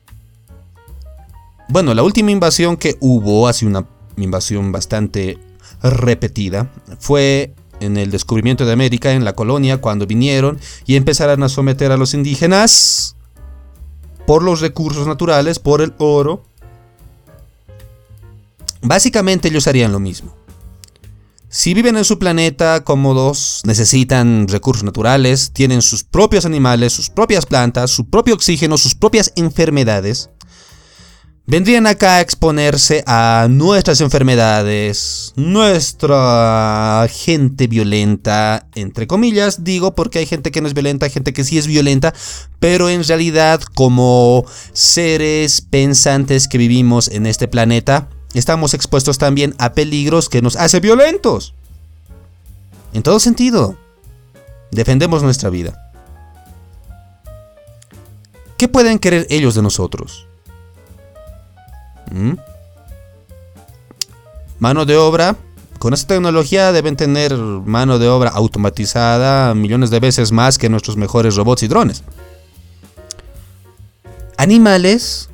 bueno, 1.69 1.93
la 1.93 2.03
última 2.03 2.31
invasión 2.31 2.77
que 2.77 2.97
hubo, 2.99 3.47
así 3.47 3.65
una 3.65 3.85
invasión 4.15 4.71
bastante 4.71 5.37
repetida, 5.81 6.71
fue 6.99 7.53
en 7.79 7.97
el 7.97 8.09
descubrimiento 8.09 8.65
de 8.65 8.73
América, 8.73 9.11
en 9.11 9.25
la 9.25 9.33
colonia, 9.33 9.77
cuando 9.77 10.07
vinieron 10.07 10.59
y 10.85 10.95
empezaron 10.95 11.43
a 11.43 11.49
someter 11.49 11.91
a 11.91 11.97
los 11.97 12.13
indígenas 12.13 13.15
por 14.25 14.43
los 14.43 14.61
recursos 14.61 15.07
naturales, 15.07 15.59
por 15.59 15.81
el 15.81 15.93
oro. 15.97 16.43
Básicamente 18.81 19.49
ellos 19.49 19.67
harían 19.67 19.91
lo 19.91 19.99
mismo. 19.99 20.35
Si 21.49 21.73
viven 21.73 21.95
en 21.95 22.03
su 22.03 22.19
planeta 22.19 22.83
cómodos, 22.83 23.61
necesitan 23.65 24.47
recursos 24.49 24.83
naturales, 24.83 25.51
tienen 25.53 25.81
sus 25.81 26.03
propios 26.03 26.45
animales, 26.45 26.91
sus 26.91 27.09
propias 27.09 27.45
plantas, 27.45 27.89
su 27.89 28.09
propio 28.09 28.35
oxígeno, 28.35 28.77
sus 28.77 28.95
propias 28.95 29.31
enfermedades, 29.37 30.29
vendrían 31.47 31.87
acá 31.87 32.17
a 32.17 32.21
exponerse 32.21 33.03
a 33.07 33.47
nuestras 33.49 34.01
enfermedades, 34.01 35.31
nuestra 35.37 37.07
gente 37.09 37.67
violenta, 37.67 38.67
entre 38.75 39.07
comillas, 39.07 39.63
digo 39.63 39.95
porque 39.95 40.19
hay 40.19 40.25
gente 40.25 40.51
que 40.51 40.61
no 40.61 40.67
es 40.67 40.73
violenta, 40.73 41.05
hay 41.05 41.11
gente 41.11 41.31
que 41.31 41.45
sí 41.45 41.57
es 41.57 41.65
violenta, 41.65 42.13
pero 42.59 42.89
en 42.89 43.03
realidad 43.03 43.61
como 43.73 44.45
seres 44.73 45.61
pensantes 45.61 46.49
que 46.49 46.57
vivimos 46.57 47.07
en 47.07 47.25
este 47.25 47.47
planeta, 47.47 48.09
estamos 48.33 48.73
expuestos 48.73 49.17
también 49.17 49.55
a 49.57 49.71
peligros 49.71 50.27
que 50.27 50.41
nos 50.41 50.57
hace 50.57 50.81
violentos. 50.81 51.53
En 52.93 53.03
todo 53.03 53.21
sentido, 53.21 53.77
defendemos 54.71 55.23
nuestra 55.23 55.49
vida. 55.49 55.91
¿Qué 58.57 58.67
pueden 58.67 58.99
querer 58.99 59.27
ellos 59.29 59.55
de 59.55 59.61
nosotros? 59.61 60.27
¿Mm? 62.11 62.33
Mano 64.59 64.85
de 64.85 64.97
obra. 64.97 65.35
Con 65.79 65.93
esta 65.93 66.15
tecnología 66.15 66.71
deben 66.71 66.95
tener 66.95 67.35
mano 67.37 67.99
de 67.99 68.07
obra 68.07 68.31
automatizada 68.31 69.53
millones 69.53 69.91
de 69.91 69.99
veces 69.99 70.31
más 70.31 70.57
que 70.57 70.69
nuestros 70.69 70.97
mejores 70.97 71.35
robots 71.35 71.61
y 71.61 71.67
drones. 71.67 72.03
Animales 74.37 75.29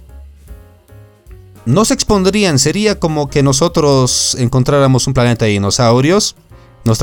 no 1.66 1.86
se 1.86 1.94
expondrían, 1.94 2.60
sería 2.60 3.00
como 3.00 3.30
que 3.30 3.42
nosotros 3.42 4.36
encontráramos 4.38 5.08
un 5.08 5.14
planeta 5.14 5.46
de 5.46 5.52
dinosaurios, 5.52 6.36
nos, 6.84 7.00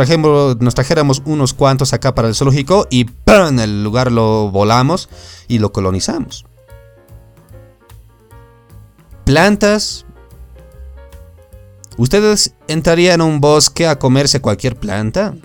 nos 0.60 0.74
trajéramos 0.74 1.22
unos 1.24 1.54
cuantos 1.54 1.94
acá 1.94 2.14
para 2.14 2.28
el 2.28 2.34
zoológico 2.34 2.86
y 2.90 3.06
en 3.26 3.58
el 3.58 3.82
lugar 3.82 4.12
lo 4.12 4.50
volamos 4.50 5.08
y 5.48 5.60
lo 5.60 5.72
colonizamos 5.72 6.44
plantas. 9.30 10.06
¿Ustedes 11.96 12.54
entrarían 12.66 13.20
a 13.20 13.24
un 13.24 13.40
bosque 13.40 13.86
a 13.86 13.96
comerse 13.96 14.40
cualquier 14.40 14.74
planta? 14.74 15.36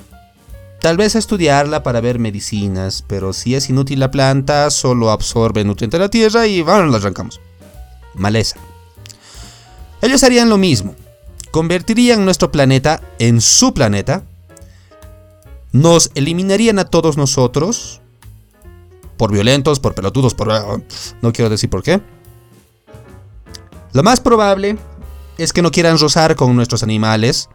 Tal 0.82 0.98
vez 0.98 1.16
a 1.16 1.20
estudiarla 1.20 1.84
para 1.84 2.02
ver 2.02 2.18
medicinas, 2.18 3.04
pero 3.08 3.32
si 3.32 3.54
es 3.54 3.70
inútil 3.70 4.00
la 4.00 4.10
planta, 4.10 4.72
solo 4.72 5.12
absorbe 5.12 5.64
nutrientes 5.64 6.00
de 6.00 6.04
la 6.04 6.10
tierra 6.10 6.48
y 6.48 6.64
bueno, 6.64 6.88
la 6.88 6.98
arrancamos. 6.98 7.40
Maleza. 8.16 8.56
Ellos 10.02 10.24
harían 10.24 10.50
lo 10.50 10.58
mismo. 10.58 10.96
Convertirían 11.52 12.26
nuestro 12.26 12.52
planeta 12.52 13.02
en 13.20 13.40
su 13.40 13.72
planeta. 13.76 14.24
Nos 15.72 16.10
eliminarían 16.16 16.80
a 16.80 16.86
todos 16.86 17.18
nosotros. 17.18 18.02
Por 19.18 19.32
violentos, 19.32 19.80
por 19.80 19.94
pelotudos, 19.94 20.34
por... 20.34 20.48
No 21.22 21.34
quiero 21.34 21.52
decir 21.52 21.70
por 21.70 21.84
qué. 21.84 22.02
Lo 23.96 24.04
más 24.04 24.20
probable 24.20 24.78
es 25.38 25.54
que 25.54 25.62
no 25.62 25.72
quieran 25.72 25.98
rozar 25.98 26.36
con 26.36 26.54
nuestros 26.54 26.84
animales, 26.84 27.48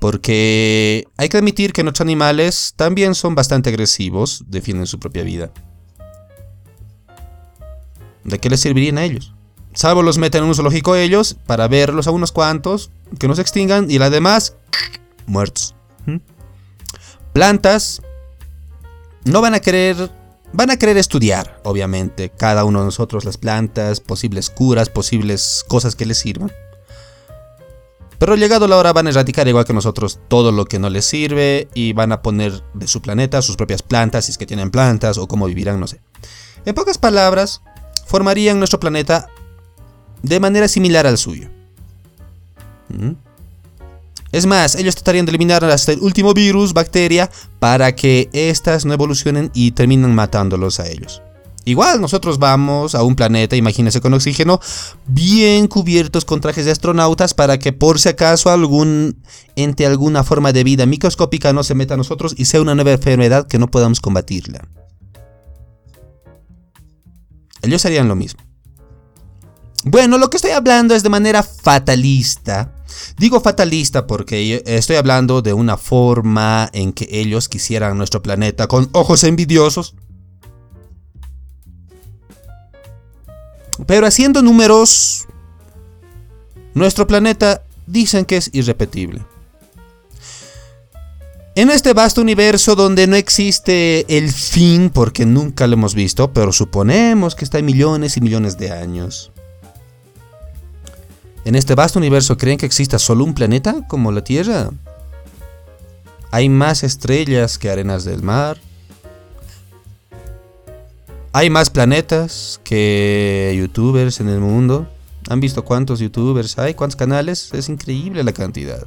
porque 0.00 1.04
hay 1.18 1.28
que 1.28 1.36
admitir 1.36 1.74
que 1.74 1.82
nuestros 1.82 2.06
animales 2.06 2.72
también 2.76 3.14
son 3.14 3.34
bastante 3.34 3.68
agresivos, 3.68 4.42
defienden 4.46 4.86
su 4.86 4.98
propia 4.98 5.22
vida. 5.22 5.50
¿De 8.24 8.38
qué 8.38 8.48
les 8.48 8.60
servirían 8.60 8.96
a 8.96 9.04
ellos? 9.04 9.34
Salvo 9.74 10.02
los 10.02 10.16
meten 10.16 10.44
en 10.44 10.48
un 10.48 10.54
zoológico 10.54 10.96
ellos 10.96 11.36
para 11.44 11.68
verlos 11.68 12.06
a 12.06 12.10
unos 12.10 12.32
cuantos, 12.32 12.90
que 13.18 13.28
no 13.28 13.34
se 13.34 13.42
extingan 13.42 13.90
y 13.90 13.98
las 13.98 14.10
demás 14.10 14.56
muertos. 15.26 15.74
¿Mm? 16.06 16.20
Plantas 17.34 18.00
no 19.24 19.42
van 19.42 19.52
a 19.52 19.60
querer 19.60 20.10
Van 20.54 20.70
a 20.70 20.76
querer 20.76 20.98
estudiar, 20.98 21.60
obviamente, 21.64 22.30
cada 22.30 22.64
uno 22.64 22.80
de 22.80 22.84
nosotros 22.86 23.24
las 23.24 23.38
plantas, 23.38 24.00
posibles 24.00 24.50
curas, 24.50 24.90
posibles 24.90 25.64
cosas 25.66 25.96
que 25.96 26.04
les 26.04 26.18
sirvan. 26.18 26.52
Pero 28.18 28.36
llegado 28.36 28.68
la 28.68 28.76
hora 28.76 28.92
van 28.92 29.06
a 29.06 29.10
erradicar 29.10 29.48
igual 29.48 29.64
que 29.64 29.72
nosotros 29.72 30.20
todo 30.28 30.52
lo 30.52 30.66
que 30.66 30.78
no 30.78 30.90
les 30.90 31.06
sirve 31.06 31.68
y 31.74 31.92
van 31.94 32.12
a 32.12 32.22
poner 32.22 32.62
de 32.74 32.86
su 32.86 33.00
planeta 33.00 33.42
sus 33.42 33.56
propias 33.56 33.82
plantas, 33.82 34.26
si 34.26 34.32
es 34.32 34.38
que 34.38 34.46
tienen 34.46 34.70
plantas 34.70 35.18
o 35.18 35.26
cómo 35.26 35.46
vivirán, 35.46 35.80
no 35.80 35.86
sé. 35.86 36.00
En 36.64 36.74
pocas 36.74 36.98
palabras, 36.98 37.62
formarían 38.06 38.58
nuestro 38.58 38.78
planeta 38.78 39.28
de 40.22 40.38
manera 40.38 40.68
similar 40.68 41.06
al 41.06 41.18
suyo. 41.18 41.48
¿Mm? 42.90 43.12
Es 44.32 44.46
más, 44.46 44.74
ellos 44.74 44.94
tratarían 44.94 45.26
de 45.26 45.30
eliminar 45.30 45.62
hasta 45.66 45.92
el 45.92 46.00
último 46.00 46.32
virus, 46.32 46.72
bacteria, 46.72 47.30
para 47.58 47.94
que 47.94 48.30
éstas 48.32 48.86
no 48.86 48.94
evolucionen 48.94 49.50
y 49.54 49.72
terminen 49.72 50.14
matándolos 50.14 50.80
a 50.80 50.88
ellos. 50.88 51.22
Igual 51.64 52.00
nosotros 52.00 52.38
vamos 52.38 52.94
a 52.94 53.04
un 53.04 53.14
planeta, 53.14 53.54
imagínense 53.54 54.00
con 54.00 54.14
oxígeno, 54.14 54.58
bien 55.06 55.68
cubiertos 55.68 56.24
con 56.24 56.40
trajes 56.40 56.64
de 56.64 56.72
astronautas 56.72 57.34
para 57.34 57.58
que 57.58 57.72
por 57.72 58.00
si 58.00 58.08
acaso 58.08 58.50
algún 58.50 59.22
ente, 59.54 59.86
alguna 59.86 60.24
forma 60.24 60.52
de 60.52 60.64
vida 60.64 60.86
microscópica 60.86 61.52
no 61.52 61.62
se 61.62 61.76
meta 61.76 61.94
a 61.94 61.98
nosotros 61.98 62.34
y 62.36 62.46
sea 62.46 62.62
una 62.62 62.74
nueva 62.74 62.92
enfermedad 62.92 63.46
que 63.46 63.58
no 63.58 63.70
podamos 63.70 64.00
combatirla. 64.00 64.66
Ellos 67.60 67.84
harían 67.84 68.08
lo 68.08 68.16
mismo. 68.16 68.40
Bueno, 69.84 70.18
lo 70.18 70.30
que 70.30 70.38
estoy 70.38 70.52
hablando 70.52 70.96
es 70.96 71.04
de 71.04 71.10
manera 71.10 71.44
fatalista 71.44 72.72
Digo 73.18 73.40
fatalista 73.40 74.06
porque 74.06 74.62
estoy 74.66 74.96
hablando 74.96 75.42
de 75.42 75.52
una 75.52 75.76
forma 75.76 76.70
en 76.72 76.92
que 76.92 77.08
ellos 77.10 77.48
quisieran 77.48 77.98
nuestro 77.98 78.22
planeta 78.22 78.66
con 78.66 78.88
ojos 78.92 79.24
envidiosos. 79.24 79.94
Pero 83.86 84.06
haciendo 84.06 84.42
números, 84.42 85.26
nuestro 86.74 87.06
planeta 87.06 87.62
dicen 87.86 88.24
que 88.24 88.36
es 88.36 88.50
irrepetible. 88.52 89.22
En 91.54 91.70
este 91.70 91.92
vasto 91.92 92.22
universo 92.22 92.74
donde 92.74 93.06
no 93.06 93.14
existe 93.14 94.06
el 94.16 94.32
fin, 94.32 94.88
porque 94.88 95.26
nunca 95.26 95.66
lo 95.66 95.74
hemos 95.74 95.94
visto, 95.94 96.32
pero 96.32 96.50
suponemos 96.50 97.34
que 97.34 97.44
está 97.44 97.58
en 97.58 97.66
millones 97.66 98.16
y 98.16 98.22
millones 98.22 98.56
de 98.56 98.70
años. 98.70 99.32
En 101.44 101.56
este 101.56 101.74
vasto 101.74 101.98
universo, 101.98 102.36
¿creen 102.36 102.56
que 102.56 102.66
exista 102.66 102.98
solo 102.98 103.24
un 103.24 103.34
planeta 103.34 103.86
como 103.88 104.12
la 104.12 104.22
Tierra? 104.22 104.70
Hay 106.30 106.48
más 106.48 106.84
estrellas 106.84 107.58
que 107.58 107.68
arenas 107.68 108.04
del 108.04 108.22
mar. 108.22 108.58
Hay 111.32 111.50
más 111.50 111.68
planetas 111.68 112.60
que 112.62 113.54
youtubers 113.56 114.20
en 114.20 114.28
el 114.28 114.38
mundo. 114.38 114.86
¿Han 115.28 115.40
visto 115.40 115.64
cuántos 115.64 115.98
youtubers 115.98 116.58
hay? 116.58 116.74
¿Cuántos 116.74 116.96
canales? 116.96 117.50
Es 117.52 117.68
increíble 117.68 118.22
la 118.22 118.32
cantidad. 118.32 118.86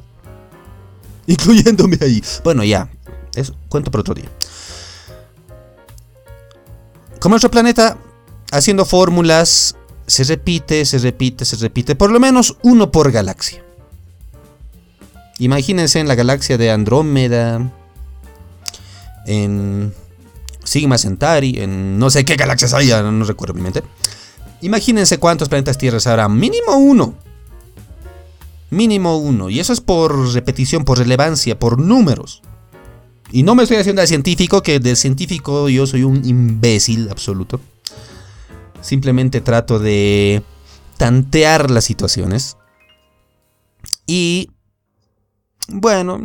Incluyéndome 1.26 1.98
ahí. 2.00 2.22
Bueno, 2.42 2.64
ya. 2.64 2.88
Eso 3.34 3.54
cuento 3.68 3.90
por 3.90 4.00
otro 4.00 4.14
día. 4.14 4.30
Como 7.20 7.34
nuestro 7.34 7.50
planeta, 7.50 7.98
haciendo 8.50 8.84
fórmulas, 8.84 9.76
se 10.06 10.24
repite, 10.24 10.84
se 10.84 10.98
repite, 10.98 11.44
se 11.44 11.56
repite. 11.56 11.96
Por 11.96 12.10
lo 12.10 12.20
menos 12.20 12.56
uno 12.62 12.90
por 12.90 13.10
galaxia. 13.10 13.62
Imagínense 15.38 16.00
en 16.00 16.08
la 16.08 16.14
galaxia 16.14 16.56
de 16.56 16.70
Andrómeda. 16.70 17.72
En 19.26 19.92
Sigma 20.64 20.98
Centauri, 20.98 21.60
en 21.60 21.98
no 21.98 22.10
sé 22.10 22.24
qué 22.24 22.36
galaxias 22.36 22.72
hay, 22.74 22.88
no 22.88 23.24
recuerdo 23.24 23.54
mi 23.54 23.60
mente. 23.60 23.82
Imagínense 24.62 25.18
cuántos 25.18 25.48
planetas 25.48 25.78
tierras 25.78 26.06
habrá. 26.06 26.28
Mínimo 26.28 26.76
uno. 26.76 27.14
Mínimo 28.70 29.16
uno. 29.18 29.50
Y 29.50 29.60
eso 29.60 29.72
es 29.72 29.80
por 29.80 30.32
repetición, 30.32 30.84
por 30.84 30.98
relevancia, 30.98 31.58
por 31.58 31.78
números. 31.78 32.42
Y 33.32 33.42
no 33.42 33.54
me 33.54 33.64
estoy 33.64 33.78
haciendo 33.78 34.00
de 34.00 34.08
científico, 34.08 34.62
que 34.62 34.78
de 34.78 34.96
científico 34.96 35.68
yo 35.68 35.86
soy 35.86 36.04
un 36.04 36.24
imbécil 36.24 37.08
absoluto. 37.10 37.60
Simplemente 38.86 39.40
trato 39.40 39.80
de 39.80 40.44
tantear 40.96 41.72
las 41.72 41.82
situaciones. 41.82 42.56
Y 44.06 44.52
bueno, 45.66 46.20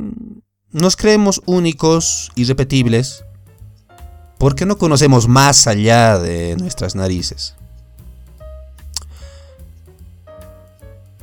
nos 0.70 0.96
creemos 0.96 1.42
únicos, 1.48 2.32
irrepetibles, 2.36 3.26
porque 4.38 4.68
no 4.68 4.78
conocemos 4.78 5.28
más 5.28 5.66
allá 5.66 6.20
de 6.20 6.56
nuestras 6.56 6.94
narices. 6.94 7.56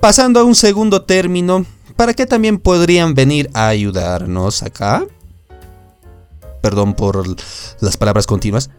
Pasando 0.01 0.41
a 0.41 0.45
un 0.45 0.57
segundo 0.57 1.03
término, 1.03 1.65
¿para 1.95 2.15
qué 2.15 2.27
también 2.27 2.59
podrían 2.59 3.15
venir 3.15 3.49
a 3.55 3.69
ayudarnos 3.69 4.65
acá? 4.65 5.07
Perdón 6.63 6.95
por 6.95 7.25
las 7.81 7.97
palabras 7.97 8.27
continuas. 8.27 8.71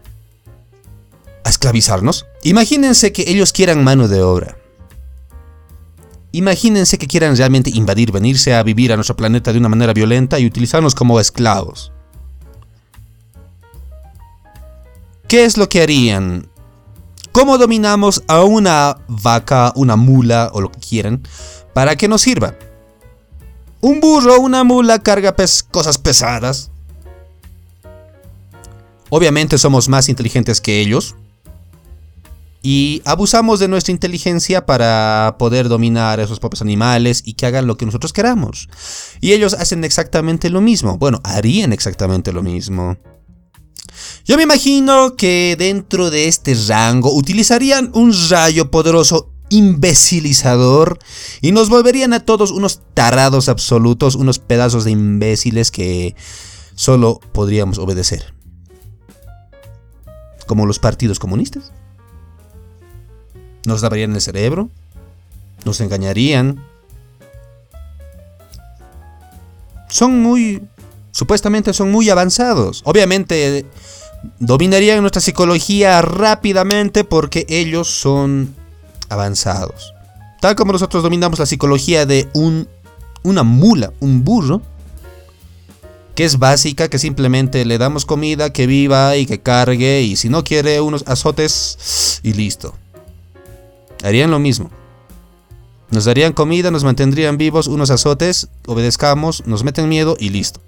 ¿A 1.49 1.51
esclavizarnos? 1.51 2.27
Imagínense 2.43 3.11
que 3.11 3.23
ellos 3.27 3.51
quieran 3.53 3.83
mano 3.83 4.07
de 4.07 4.21
obra. 4.21 4.59
Imagínense 6.31 6.99
que 6.99 7.07
quieran 7.07 7.35
realmente 7.35 7.71
invadir, 7.73 8.11
venirse 8.11 8.53
a 8.53 8.61
vivir 8.61 8.93
a 8.93 8.95
nuestro 8.95 9.15
planeta 9.15 9.51
de 9.51 9.57
una 9.57 9.67
manera 9.67 9.93
violenta 9.93 10.37
y 10.37 10.45
utilizarnos 10.45 10.93
como 10.93 11.19
esclavos. 11.19 11.91
¿Qué 15.27 15.43
es 15.43 15.57
lo 15.57 15.67
que 15.69 15.81
harían? 15.81 16.47
¿Cómo 17.31 17.57
dominamos 17.57 18.21
a 18.27 18.43
una 18.43 18.97
vaca, 19.07 19.73
una 19.75 19.95
mula 19.95 20.51
o 20.53 20.61
lo 20.61 20.71
que 20.71 20.79
quieran 20.79 21.23
para 21.73 21.95
que 21.95 22.07
nos 22.07 22.21
sirva? 22.21 22.59
Un 23.81 23.99
burro 24.01 24.39
una 24.39 24.63
mula 24.63 24.99
carga 24.99 25.35
cosas 25.71 25.97
pesadas. 25.97 26.69
Obviamente 29.09 29.57
somos 29.57 29.89
más 29.89 30.09
inteligentes 30.09 30.61
que 30.61 30.79
ellos. 30.79 31.15
Y 32.61 33.01
abusamos 33.05 33.59
de 33.59 33.69
nuestra 33.69 33.93
inteligencia 33.93 34.65
para 34.65 35.35
poder 35.39 35.69
dominar 35.69 36.19
a 36.19 36.23
esos 36.23 36.39
propios 36.39 36.61
animales 36.61 37.21
y 37.25 37.33
que 37.33 37.45
hagan 37.45 37.67
lo 37.67 37.77
que 37.77 37.85
nosotros 37.85 38.11
queramos. 38.11 38.69
Y 39.21 39.31
ellos 39.31 39.53
hacen 39.53 39.83
exactamente 39.85 40.49
lo 40.49 40.59
mismo. 40.59 40.97
Bueno, 40.97 41.21
harían 41.23 41.71
exactamente 41.71 42.33
lo 42.33 42.43
mismo. 42.43 42.97
Yo 44.25 44.37
me 44.37 44.43
imagino 44.43 45.15
que 45.15 45.55
dentro 45.57 46.09
de 46.09 46.27
este 46.27 46.53
rango 46.67 47.13
utilizarían 47.13 47.91
un 47.93 48.13
rayo 48.29 48.69
poderoso 48.69 49.31
imbecilizador 49.49 50.99
y 51.41 51.51
nos 51.51 51.69
volverían 51.69 52.13
a 52.13 52.19
todos 52.19 52.51
unos 52.51 52.81
tarados 52.93 53.49
absolutos, 53.49 54.15
unos 54.15 54.39
pedazos 54.39 54.83
de 54.83 54.91
imbéciles 54.91 55.71
que 55.71 56.15
solo 56.75 57.19
podríamos 57.31 57.79
obedecer. 57.79 58.33
Como 60.45 60.65
los 60.65 60.79
partidos 60.79 61.19
comunistas. 61.19 61.71
Nos 63.65 63.81
lavarían 63.81 64.15
el 64.15 64.21
cerebro, 64.21 64.69
nos 65.65 65.81
engañarían. 65.81 66.63
Son 69.89 70.21
muy 70.21 70.61
supuestamente 71.11 71.73
son 71.73 71.91
muy 71.91 72.09
avanzados. 72.09 72.81
Obviamente 72.85 73.65
dominarían 74.39 75.01
nuestra 75.01 75.21
psicología 75.21 76.01
rápidamente 76.01 77.03
porque 77.03 77.45
ellos 77.49 77.89
son 77.89 78.55
avanzados. 79.09 79.93
Tal 80.39 80.55
como 80.55 80.71
nosotros 80.71 81.03
dominamos 81.03 81.39
la 81.39 81.45
psicología 81.45 82.05
de 82.05 82.29
un, 82.33 82.67
una 83.23 83.43
mula, 83.43 83.91
un 83.99 84.23
burro, 84.23 84.61
que 86.15 86.23
es 86.25 86.39
básica, 86.39 86.89
que 86.89 86.99
simplemente 86.99 87.65
le 87.65 87.77
damos 87.77 88.05
comida, 88.05 88.51
que 88.53 88.67
viva 88.67 89.17
y 89.17 89.25
que 89.25 89.41
cargue, 89.41 90.01
y 90.01 90.15
si 90.15 90.29
no 90.29 90.43
quiere 90.43 90.79
unos 90.79 91.03
azotes 91.07 92.21
y 92.23 92.33
listo. 92.33 92.75
Harían 94.03 94.31
lo 94.31 94.39
mismo. 94.39 94.69
Nos 95.91 96.05
darían 96.05 96.33
comida, 96.33 96.71
nos 96.71 96.83
mantendrían 96.83 97.37
vivos, 97.37 97.67
unos 97.67 97.89
azotes, 97.89 98.49
obedezcamos, 98.67 99.45
nos 99.45 99.63
meten 99.63 99.89
miedo 99.89 100.15
y 100.19 100.29
listo. 100.29 100.61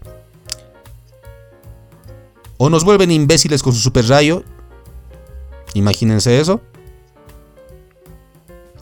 O 2.57 2.69
nos 2.69 2.83
vuelven 2.83 3.11
imbéciles 3.11 3.63
con 3.63 3.73
su 3.73 3.79
super 3.79 4.07
rayo. 4.07 4.43
Imagínense 5.73 6.39
eso. 6.39 6.61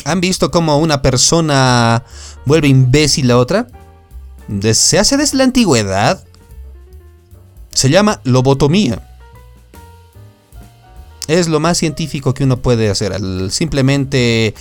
¿Han 0.05 0.21
visto 0.21 0.49
cómo 0.49 0.77
una 0.77 1.01
persona 1.01 2.03
vuelve 2.45 2.67
imbécil 2.67 3.29
a 3.31 3.37
otra? 3.37 3.67
Se 4.73 4.97
hace 4.97 5.17
desde 5.17 5.37
la 5.37 5.43
antigüedad. 5.43 6.23
Se 7.73 7.89
llama 7.89 8.21
lobotomía. 8.23 9.08
Es 11.29 11.47
lo 11.47 11.59
más 11.59 11.77
científico 11.77 12.33
que 12.33 12.43
uno 12.43 12.57
puede 12.57 12.89
hacer. 12.89 13.15
Simplemente 13.51 14.53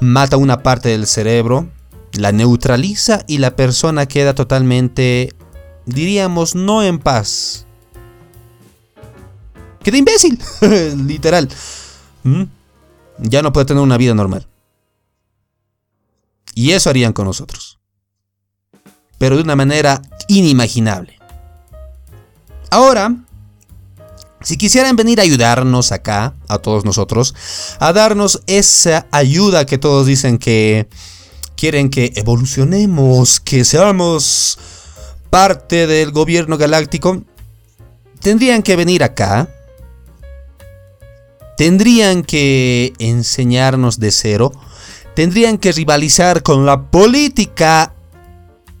mata 0.00 0.36
una 0.36 0.62
parte 0.62 0.90
del 0.90 1.06
cerebro, 1.06 1.68
la 2.12 2.30
neutraliza 2.30 3.24
y 3.26 3.38
la 3.38 3.56
persona 3.56 4.06
queda 4.06 4.34
totalmente, 4.34 5.34
diríamos, 5.86 6.54
no 6.54 6.82
en 6.82 6.98
paz, 6.98 7.66
Queda 9.82 9.96
imbécil, 9.96 10.38
literal. 11.06 11.48
¿Mm? 12.22 12.42
Ya 13.18 13.42
no 13.42 13.52
puede 13.52 13.66
tener 13.66 13.82
una 13.82 13.96
vida 13.96 14.14
normal. 14.14 14.46
Y 16.54 16.72
eso 16.72 16.90
harían 16.90 17.12
con 17.12 17.26
nosotros. 17.26 17.78
Pero 19.18 19.36
de 19.36 19.42
una 19.42 19.56
manera 19.56 20.02
inimaginable. 20.28 21.18
Ahora, 22.70 23.14
si 24.42 24.56
quisieran 24.56 24.96
venir 24.96 25.20
a 25.20 25.22
ayudarnos 25.22 25.92
acá, 25.92 26.34
a 26.48 26.58
todos 26.58 26.84
nosotros, 26.84 27.34
a 27.78 27.92
darnos 27.92 28.42
esa 28.46 29.06
ayuda 29.10 29.66
que 29.66 29.78
todos 29.78 30.06
dicen 30.06 30.38
que 30.38 30.88
quieren 31.56 31.90
que 31.90 32.12
evolucionemos, 32.16 33.40
que 33.40 33.64
seamos 33.64 34.58
parte 35.30 35.86
del 35.86 36.10
gobierno 36.10 36.58
galáctico, 36.58 37.22
tendrían 38.20 38.62
que 38.62 38.76
venir 38.76 39.02
acá 39.04 39.48
tendrían 41.60 42.22
que 42.22 42.94
enseñarnos 42.98 44.00
de 44.00 44.12
cero, 44.12 44.50
tendrían 45.14 45.58
que 45.58 45.72
rivalizar 45.72 46.42
con 46.42 46.64
la 46.64 46.90
política 46.90 47.92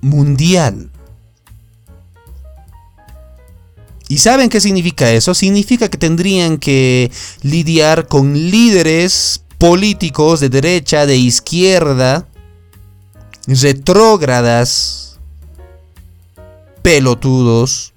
mundial. 0.00 0.89
¿Y 4.10 4.18
saben 4.18 4.48
qué 4.48 4.60
significa 4.60 5.08
eso? 5.12 5.34
Significa 5.34 5.88
que 5.88 5.96
tendrían 5.96 6.58
que 6.58 7.12
lidiar 7.42 8.08
con 8.08 8.34
líderes 8.34 9.44
políticos 9.56 10.40
de 10.40 10.48
derecha, 10.48 11.06
de 11.06 11.16
izquierda, 11.16 12.26
retrógradas, 13.46 15.20
pelotudos, 16.82 17.92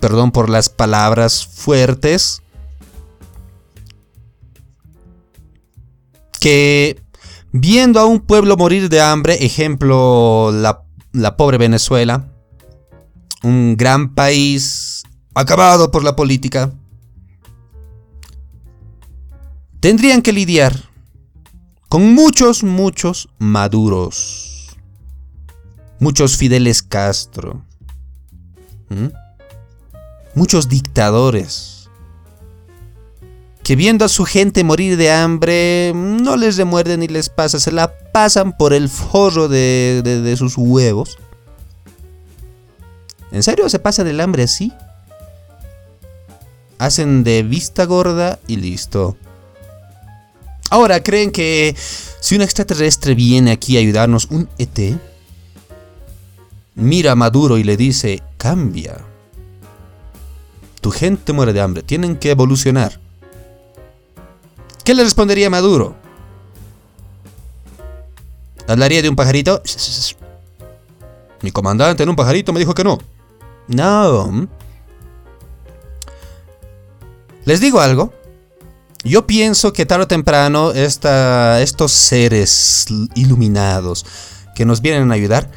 perdón 0.00 0.32
por 0.32 0.48
las 0.48 0.70
palabras 0.70 1.44
fuertes, 1.46 2.40
que 6.40 7.02
viendo 7.52 8.00
a 8.00 8.06
un 8.06 8.20
pueblo 8.20 8.56
morir 8.56 8.88
de 8.88 9.02
hambre, 9.02 9.44
ejemplo 9.44 10.52
la, 10.54 11.36
pobre 11.36 11.58
Venezuela, 11.58 12.32
un 13.42 13.76
gran 13.76 14.14
país 14.14 14.93
acabado 15.34 15.90
por 15.90 16.04
la 16.04 16.14
política, 16.16 16.72
tendrían 19.80 20.22
que 20.22 20.32
lidiar 20.32 20.88
con 21.88 22.14
muchos, 22.14 22.62
muchos 22.62 23.28
maduros, 23.38 24.76
muchos 25.98 26.36
Fideles 26.36 26.82
Castro, 26.82 27.62
muchos 30.34 30.68
dictadores, 30.68 31.88
que 33.62 33.76
viendo 33.76 34.04
a 34.04 34.08
su 34.08 34.24
gente 34.24 34.62
morir 34.62 34.96
de 34.96 35.10
hambre, 35.10 35.92
no 35.94 36.36
les 36.36 36.56
remuerden 36.56 37.00
ni 37.00 37.08
les 37.08 37.28
pasa, 37.28 37.58
se 37.58 37.72
la 37.72 37.96
pasan 38.12 38.56
por 38.56 38.72
el 38.72 38.88
forro 38.88 39.48
de, 39.48 40.02
de 40.04 40.36
sus 40.36 40.56
huevos. 40.56 41.18
¿En 43.32 43.42
serio 43.42 43.68
se 43.68 43.78
pasa 43.78 44.04
del 44.04 44.20
hambre 44.20 44.44
así? 44.44 44.72
Hacen 46.84 47.24
de 47.24 47.42
vista 47.42 47.86
gorda 47.86 48.38
y 48.46 48.56
listo. 48.56 49.16
Ahora, 50.68 51.02
¿creen 51.02 51.32
que 51.32 51.74
si 52.20 52.36
un 52.36 52.42
extraterrestre 52.42 53.14
viene 53.14 53.52
aquí 53.52 53.78
a 53.78 53.80
ayudarnos, 53.80 54.26
un 54.26 54.50
ET, 54.58 54.98
mira 56.74 57.12
a 57.12 57.14
Maduro 57.14 57.56
y 57.56 57.64
le 57.64 57.78
dice, 57.78 58.22
cambia? 58.36 58.98
Tu 60.82 60.90
gente 60.90 61.32
muere 61.32 61.54
de 61.54 61.62
hambre, 61.62 61.82
tienen 61.82 62.18
que 62.18 62.32
evolucionar. 62.32 63.00
¿Qué 64.84 64.94
le 64.94 65.04
respondería 65.04 65.48
Maduro? 65.48 65.96
¿Hablaría 68.68 69.00
de 69.00 69.08
un 69.08 69.16
pajarito? 69.16 69.62
Mi 71.40 71.50
comandante 71.50 72.02
en 72.02 72.10
un 72.10 72.16
pajarito 72.16 72.52
me 72.52 72.60
dijo 72.60 72.74
que 72.74 72.84
no. 72.84 72.98
No. 73.68 74.48
Les 77.44 77.60
digo 77.60 77.80
algo. 77.80 78.12
Yo 79.04 79.26
pienso 79.26 79.72
que 79.72 79.84
tarde 79.84 80.04
o 80.04 80.08
temprano 80.08 80.72
estos 80.72 81.92
seres 81.92 82.86
iluminados 83.14 84.06
que 84.54 84.64
nos 84.64 84.80
vienen 84.80 85.10
a 85.10 85.14
ayudar, 85.14 85.50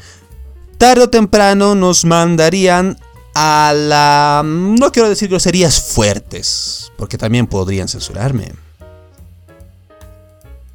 tarde 0.76 1.04
o 1.04 1.08
temprano 1.10 1.74
nos 1.74 2.04
mandarían 2.04 2.98
a 3.34 3.72
la... 3.74 4.42
No 4.44 4.92
quiero 4.92 5.08
decir 5.08 5.30
groserías 5.30 5.80
fuertes, 5.80 6.92
porque 6.98 7.16
también 7.16 7.46
podrían 7.46 7.88
censurarme. 7.88 8.52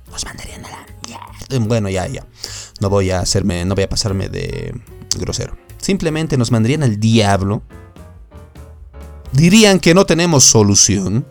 Nos 0.10 0.26
mandarían 0.26 0.66
a 0.66 0.70
la... 0.70 1.60
Bueno, 1.60 1.90
ya, 1.90 2.08
ya. 2.08 2.26
No 2.80 2.90
voy 2.90 3.12
a 3.12 3.20
hacerme, 3.20 3.66
no 3.66 3.76
voy 3.76 3.84
a 3.84 3.90
pasarme 3.90 4.30
de 4.30 4.74
grosero. 5.20 5.56
Simplemente 5.78 6.38
nos 6.38 6.50
mandarían 6.50 6.82
al 6.82 7.00
diablo. 7.00 7.62
Dirían 9.34 9.80
que 9.80 9.94
no 9.94 10.06
tenemos 10.06 10.44
solución. 10.44 11.28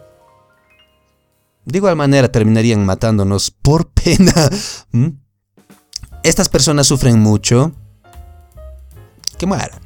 De 1.64 1.78
igual 1.78 1.96
manera 1.96 2.30
terminarían 2.30 2.84
matándonos 2.84 3.50
por 3.50 3.88
pena. 3.92 4.50
¿Mm? 4.90 5.08
Estas 6.22 6.48
personas 6.48 6.86
sufren 6.86 7.18
mucho. 7.18 7.72
Que 9.38 9.46
mueran. 9.46 9.80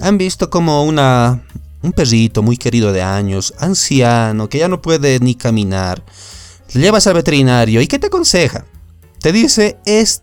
Han 0.00 0.18
visto 0.18 0.50
como 0.50 0.84
una 0.84 1.42
un 1.80 1.92
perrito 1.92 2.42
muy 2.42 2.56
querido 2.56 2.92
de 2.92 3.02
años, 3.02 3.54
anciano, 3.58 4.48
que 4.48 4.58
ya 4.58 4.68
no 4.68 4.82
puede 4.82 5.20
ni 5.20 5.34
caminar. 5.34 6.04
Le 6.72 6.80
llevas 6.80 7.06
al 7.06 7.14
veterinario 7.14 7.80
y 7.80 7.86
¿qué 7.86 7.98
te 7.98 8.08
aconseja? 8.08 8.64
Te 9.20 9.32
dice, 9.32 9.78
es 9.84 10.22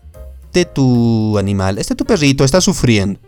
este 0.56 0.72
tu 0.72 1.36
animal, 1.36 1.76
este 1.76 1.94
tu 1.94 2.06
perrito 2.06 2.42
está 2.42 2.62
sufriendo. 2.62 3.20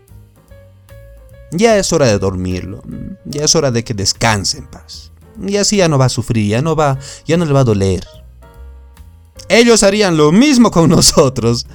Ya 1.51 1.77
es 1.77 1.91
hora 1.93 2.07
de 2.07 2.19
dormirlo. 2.19 2.83
Ya 3.25 3.45
es 3.45 3.55
hora 3.55 3.71
de 3.71 3.83
que 3.83 3.93
descanse 3.93 4.57
en 4.57 4.67
paz. 4.67 5.11
Y 5.45 5.57
así 5.57 5.77
ya 5.77 5.87
no 5.87 5.97
va 5.97 6.05
a 6.05 6.09
sufrir, 6.09 6.49
ya 6.49 6.61
no 6.61 6.75
va, 6.75 6.99
ya 7.25 7.37
no 7.37 7.45
le 7.45 7.53
va 7.53 7.61
a 7.61 7.63
doler. 7.65 8.05
Ellos 9.47 9.83
harían 9.83 10.17
lo 10.17 10.31
mismo 10.31 10.69
con 10.69 10.89
nosotros. 10.89 11.65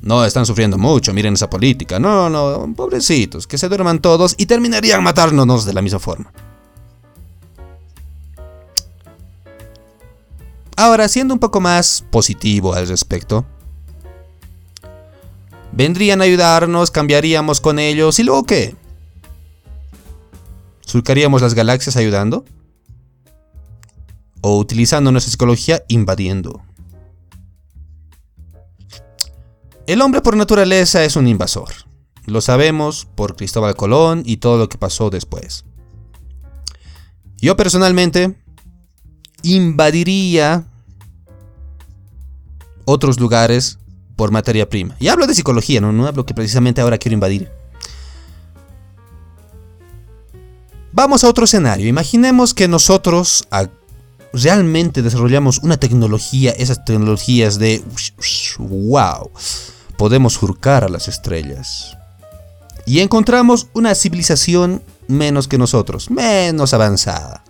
No 0.00 0.24
están 0.24 0.44
sufriendo 0.44 0.76
mucho, 0.76 1.14
miren 1.14 1.34
esa 1.34 1.48
política. 1.48 1.98
No, 1.98 2.28
no, 2.28 2.74
pobrecitos, 2.74 3.46
que 3.46 3.56
se 3.56 3.68
duerman 3.68 4.00
todos 4.00 4.34
y 4.36 4.46
terminarían 4.46 5.02
matándonos 5.02 5.64
de 5.64 5.72
la 5.72 5.80
misma 5.82 6.00
forma. 6.00 6.32
Ahora, 10.76 11.08
siendo 11.08 11.32
un 11.32 11.40
poco 11.40 11.60
más 11.60 12.04
positivo 12.10 12.74
al 12.74 12.88
respecto, 12.88 13.46
vendrían 15.72 16.20
a 16.20 16.24
ayudarnos, 16.24 16.90
cambiaríamos 16.90 17.60
con 17.60 17.78
ellos 17.78 18.18
y 18.18 18.24
luego 18.24 18.44
qué? 18.44 18.74
¿Surcaríamos 20.94 21.42
las 21.42 21.54
galaxias 21.54 21.96
ayudando? 21.96 22.44
¿O 24.42 24.58
utilizando 24.58 25.10
nuestra 25.10 25.32
psicología 25.32 25.82
invadiendo? 25.88 26.62
El 29.88 30.00
hombre 30.02 30.20
por 30.20 30.36
naturaleza 30.36 31.02
es 31.02 31.16
un 31.16 31.26
invasor. 31.26 31.70
Lo 32.26 32.40
sabemos 32.40 33.08
por 33.16 33.34
Cristóbal 33.34 33.74
Colón 33.74 34.22
y 34.24 34.36
todo 34.36 34.56
lo 34.56 34.68
que 34.68 34.78
pasó 34.78 35.10
después. 35.10 35.64
Yo 37.38 37.56
personalmente 37.56 38.40
invadiría 39.42 40.64
otros 42.84 43.18
lugares 43.18 43.80
por 44.14 44.30
materia 44.30 44.68
prima. 44.68 44.94
Y 45.00 45.08
hablo 45.08 45.26
de 45.26 45.34
psicología, 45.34 45.80
no, 45.80 45.90
no 45.90 46.06
hablo 46.06 46.24
que 46.24 46.34
precisamente 46.34 46.80
ahora 46.80 46.98
quiero 46.98 47.14
invadir. 47.14 47.63
Vamos 50.96 51.24
a 51.24 51.28
otro 51.28 51.44
escenario. 51.44 51.88
Imaginemos 51.88 52.54
que 52.54 52.68
nosotros 52.68 53.48
realmente 54.32 55.02
desarrollamos 55.02 55.58
una 55.58 55.76
tecnología, 55.76 56.52
esas 56.52 56.84
tecnologías 56.84 57.58
de 57.58 57.82
wow, 58.58 59.28
podemos 59.98 60.34
surcar 60.34 60.84
a 60.84 60.88
las 60.88 61.08
estrellas. 61.08 61.96
Y 62.86 63.00
encontramos 63.00 63.66
una 63.72 63.92
civilización 63.96 64.84
menos 65.08 65.48
que 65.48 65.58
nosotros, 65.58 66.12
menos 66.12 66.72
avanzada. 66.74 67.42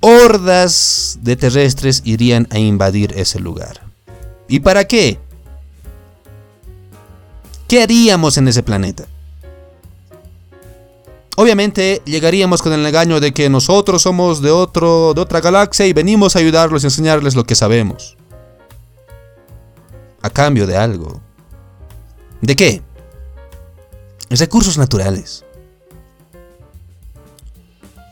Hordas 0.00 1.18
de 1.20 1.36
terrestres 1.36 2.00
irían 2.06 2.48
a 2.50 2.58
invadir 2.58 3.12
ese 3.18 3.38
lugar. 3.38 3.82
¿Y 4.48 4.60
para 4.60 4.86
qué? 4.86 5.20
¿Qué 7.68 7.82
haríamos 7.82 8.38
en 8.38 8.48
ese 8.48 8.62
planeta? 8.62 9.04
Obviamente 11.36 12.02
llegaríamos 12.04 12.60
con 12.60 12.72
el 12.72 12.84
engaño 12.84 13.18
de 13.18 13.32
que 13.32 13.48
nosotros 13.48 14.02
somos 14.02 14.42
de, 14.42 14.50
otro, 14.50 15.14
de 15.14 15.20
otra 15.22 15.40
galaxia 15.40 15.86
y 15.86 15.92
venimos 15.92 16.36
a 16.36 16.40
ayudarlos 16.40 16.82
y 16.82 16.86
enseñarles 16.86 17.34
lo 17.34 17.44
que 17.44 17.54
sabemos. 17.54 18.16
A 20.20 20.28
cambio 20.28 20.66
de 20.66 20.76
algo. 20.76 21.20
¿De 22.42 22.54
qué? 22.54 22.82
Recursos 24.28 24.76
naturales. 24.76 25.44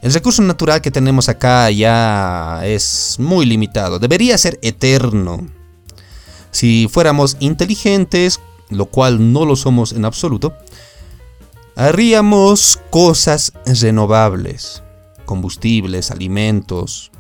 El 0.03 0.15
recurso 0.15 0.41
natural 0.41 0.81
que 0.81 0.91
tenemos 0.91 1.29
acá 1.29 1.71
ya 1.71 2.63
es 2.65 3.17
muy 3.19 3.45
limitado. 3.45 3.99
Debería 3.99 4.39
ser 4.39 4.59
eterno. 4.63 5.47
Si 6.53 6.89
fuéramos 6.91 7.37
inteligentes, 7.39 8.41
lo 8.71 8.87
cual 8.87 9.33
no 9.33 9.45
lo 9.45 9.57
somos 9.57 9.93
en 9.93 10.07
absoluto, 10.07 10.55
haríamos 11.77 12.79
cosas 12.91 13.53
renovables, 13.65 14.83
combustibles, 15.25 16.11
alimentos. 16.11 17.11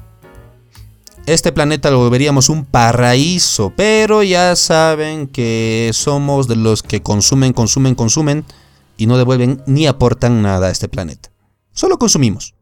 Este 1.26 1.52
planeta 1.52 1.90
lo 1.90 2.08
veríamos 2.10 2.48
un 2.48 2.64
paraíso, 2.64 3.72
pero 3.76 4.22
ya 4.22 4.56
saben 4.56 5.26
que 5.26 5.90
somos 5.92 6.48
de 6.48 6.56
los 6.56 6.82
que 6.82 7.02
consumen, 7.02 7.52
consumen, 7.52 7.94
consumen 7.94 8.44
y 8.96 9.06
no 9.06 9.18
devuelven 9.18 9.62
ni 9.66 9.86
aportan 9.86 10.42
nada 10.42 10.68
a 10.68 10.70
este 10.70 10.88
planeta. 10.88 11.30
Solo 11.72 11.98
consumimos. 11.98 12.54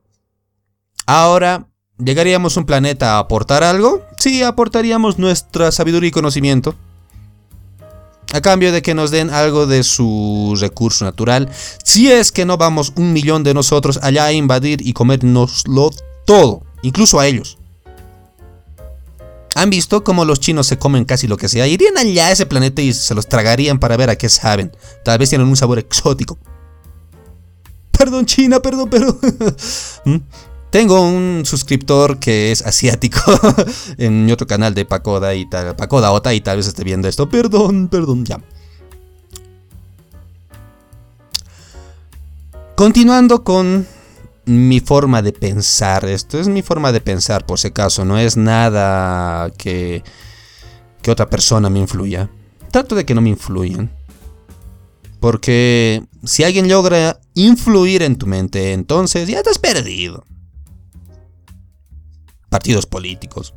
Ahora 1.07 1.69
¿Llegaríamos 1.99 2.57
a 2.57 2.61
un 2.61 2.67
planeta 2.67 3.17
a 3.17 3.19
aportar 3.19 3.65
algo? 3.65 4.03
Sí, 4.19 4.45
aportaríamos 4.45 5.19
nuestra 5.19 5.73
sabiduría 5.73 6.09
y 6.09 6.13
conocimiento. 6.13 6.77
A 8.33 8.41
cambio 8.43 8.73
de 8.73 8.83
que 8.83 8.95
nos 8.95 9.11
den 9.11 9.31
algo 9.31 9.67
de 9.67 9.83
su 9.83 10.55
recurso 10.59 11.05
natural. 11.05 11.49
Si 11.83 12.13
es 12.13 12.31
que 12.31 12.45
no 12.45 12.59
vamos 12.59 12.93
un 12.97 13.13
millón 13.13 13.43
de 13.43 13.55
nosotros 13.55 13.99
allá 14.03 14.27
a 14.27 14.33
invadir 14.33 14.87
y 14.87 14.93
comernoslo 14.93 15.91
todo, 16.27 16.63
incluso 16.83 17.19
a 17.19 17.27
ellos. 17.27 17.59
¿Han 19.55 19.71
visto 19.71 20.05
cómo 20.05 20.25
los 20.25 20.41
chinos 20.41 20.67
se 20.67 20.79
comen 20.79 21.05
casi 21.05 21.27
lo 21.27 21.37
que 21.37 21.49
sea? 21.49 21.67
Irían 21.67 21.97
allá 21.97 22.27
a 22.27 22.33
ese 22.33 22.47
planeta 22.47 22.83
y 22.83 22.93
se 22.93 23.15
los 23.15 23.29
tragarían 23.29 23.81
para 23.81 23.97
ver 23.97 24.11
a 24.11 24.17
qué 24.17 24.29
saben. 24.29 24.71
Tal 25.05 25.19
vez 25.19 25.31
tienen 25.31 25.49
un 25.49 25.57
sabor 25.57 25.79
exótico. 25.79 26.39
Perdón, 27.91 28.27
China, 28.27 28.61
perdón, 28.61 28.89
pero... 28.89 29.19
Tengo 30.71 31.01
un 31.01 31.45
suscriptor 31.47 32.19
que 32.19 32.53
es 32.53 32.61
asiático 32.63 33.21
en 33.99 34.27
mi 34.27 34.33
otro 34.33 34.47
canal 34.47 34.75
de 34.75 34.85
Pacoda 34.85 35.35
y 35.35 35.49
tal. 35.49 35.75
Pacoda 35.77 36.13
Ota 36.13 36.35
y 36.35 36.41
tal 36.43 36.59
vez 36.59 36.67
esté 36.67 36.85
viendo 36.85 37.09
esto. 37.09 37.29
Perdón, 37.29 37.89
perdón, 37.89 38.27
ya. 38.27 38.39
Continuando 42.75 43.45
con 43.45 43.87
mi 44.45 44.81
forma 44.81 45.23
de 45.23 45.33
pensar. 45.33 46.05
Esto 46.05 46.39
es 46.39 46.49
mi 46.49 46.63
forma 46.63 46.93
de 46.93 47.01
pensar, 47.01 47.47
por 47.47 47.59
si 47.59 47.69
acaso. 47.69 48.05
No 48.05 48.19
es 48.19 48.37
nada 48.37 49.51
que, 49.57 50.05
que 51.01 51.11
otra 51.11 51.31
persona 51.31 51.71
me 51.71 51.79
influya. 51.79 52.31
Trato 52.71 52.95
de 52.95 53.07
que 53.07 53.15
no 53.15 53.23
me 53.23 53.31
influyan. 53.31 53.91
Porque 55.19 56.05
si 56.25 56.45
alguien 56.45 56.69
logra 56.69 57.21
influir 57.35 58.03
en 58.03 58.17
tu 58.17 58.27
mente, 58.27 58.75
entonces 58.75 59.29
ya 59.29 59.39
estás 59.39 59.59
perdido. 59.59 60.25
Partidos 62.49 62.87
políticos, 62.87 63.55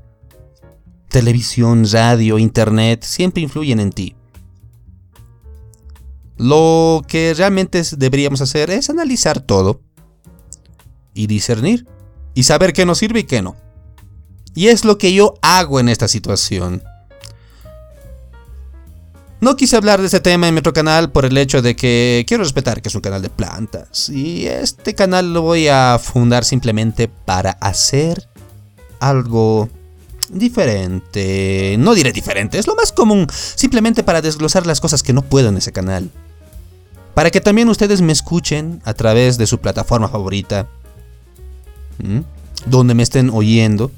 televisión, 1.09 1.85
radio, 1.91 2.37
internet, 2.37 3.03
siempre 3.03 3.41
influyen 3.41 3.79
en 3.79 3.91
ti. 3.91 4.15
Lo 6.37 7.03
que 7.07 7.33
realmente 7.35 7.83
deberíamos 7.97 8.41
hacer 8.41 8.71
es 8.71 8.89
analizar 8.89 9.39
todo 9.39 9.81
y 11.13 11.27
discernir 11.27 11.85
y 12.33 12.43
saber 12.43 12.73
qué 12.73 12.85
nos 12.85 12.97
sirve 12.97 13.19
y 13.19 13.23
qué 13.25 13.41
no. 13.41 13.55
Y 14.55 14.67
es 14.67 14.83
lo 14.83 14.97
que 14.97 15.13
yo 15.13 15.35
hago 15.41 15.79
en 15.79 15.87
esta 15.87 16.07
situación. 16.07 16.83
No 19.39 19.55
quise 19.55 19.75
hablar 19.75 19.99
de 19.99 20.05
este 20.05 20.19
tema 20.19 20.47
en 20.47 20.53
mi 20.53 20.59
otro 20.59 20.73
canal 20.73 21.11
por 21.11 21.25
el 21.25 21.37
hecho 21.37 21.61
de 21.61 21.75
que 21.75 22.25
quiero 22.27 22.43
respetar 22.43 22.81
que 22.81 22.89
es 22.89 22.95
un 22.95 23.01
canal 23.01 23.21
de 23.21 23.29
plantas. 23.29 24.09
Y 24.09 24.45
este 24.45 24.93
canal 24.93 25.33
lo 25.33 25.41
voy 25.41 25.67
a 25.67 25.99
fundar 26.01 26.45
simplemente 26.45 27.07
para 27.07 27.51
hacer 27.51 28.27
algo 29.01 29.67
diferente. 30.29 31.75
No 31.77 31.93
diré 31.93 32.13
diferente, 32.13 32.57
es 32.57 32.67
lo 32.67 32.75
más 32.75 32.91
común. 32.91 33.27
Simplemente 33.31 34.03
para 34.03 34.21
desglosar 34.21 34.65
las 34.65 34.79
cosas 34.79 35.03
que 35.03 35.11
no 35.11 35.23
puedo 35.23 35.49
en 35.49 35.57
ese 35.57 35.73
canal. 35.73 36.09
Para 37.13 37.29
que 37.31 37.41
también 37.41 37.67
ustedes 37.67 38.01
me 38.01 38.13
escuchen 38.13 38.81
a 38.85 38.93
través 38.93 39.37
de 39.37 39.47
su 39.47 39.59
plataforma 39.59 40.07
favorita 40.07 40.67
donde 42.65 42.93
me 42.93 43.03
estén 43.03 43.29
oyendo. 43.29 43.91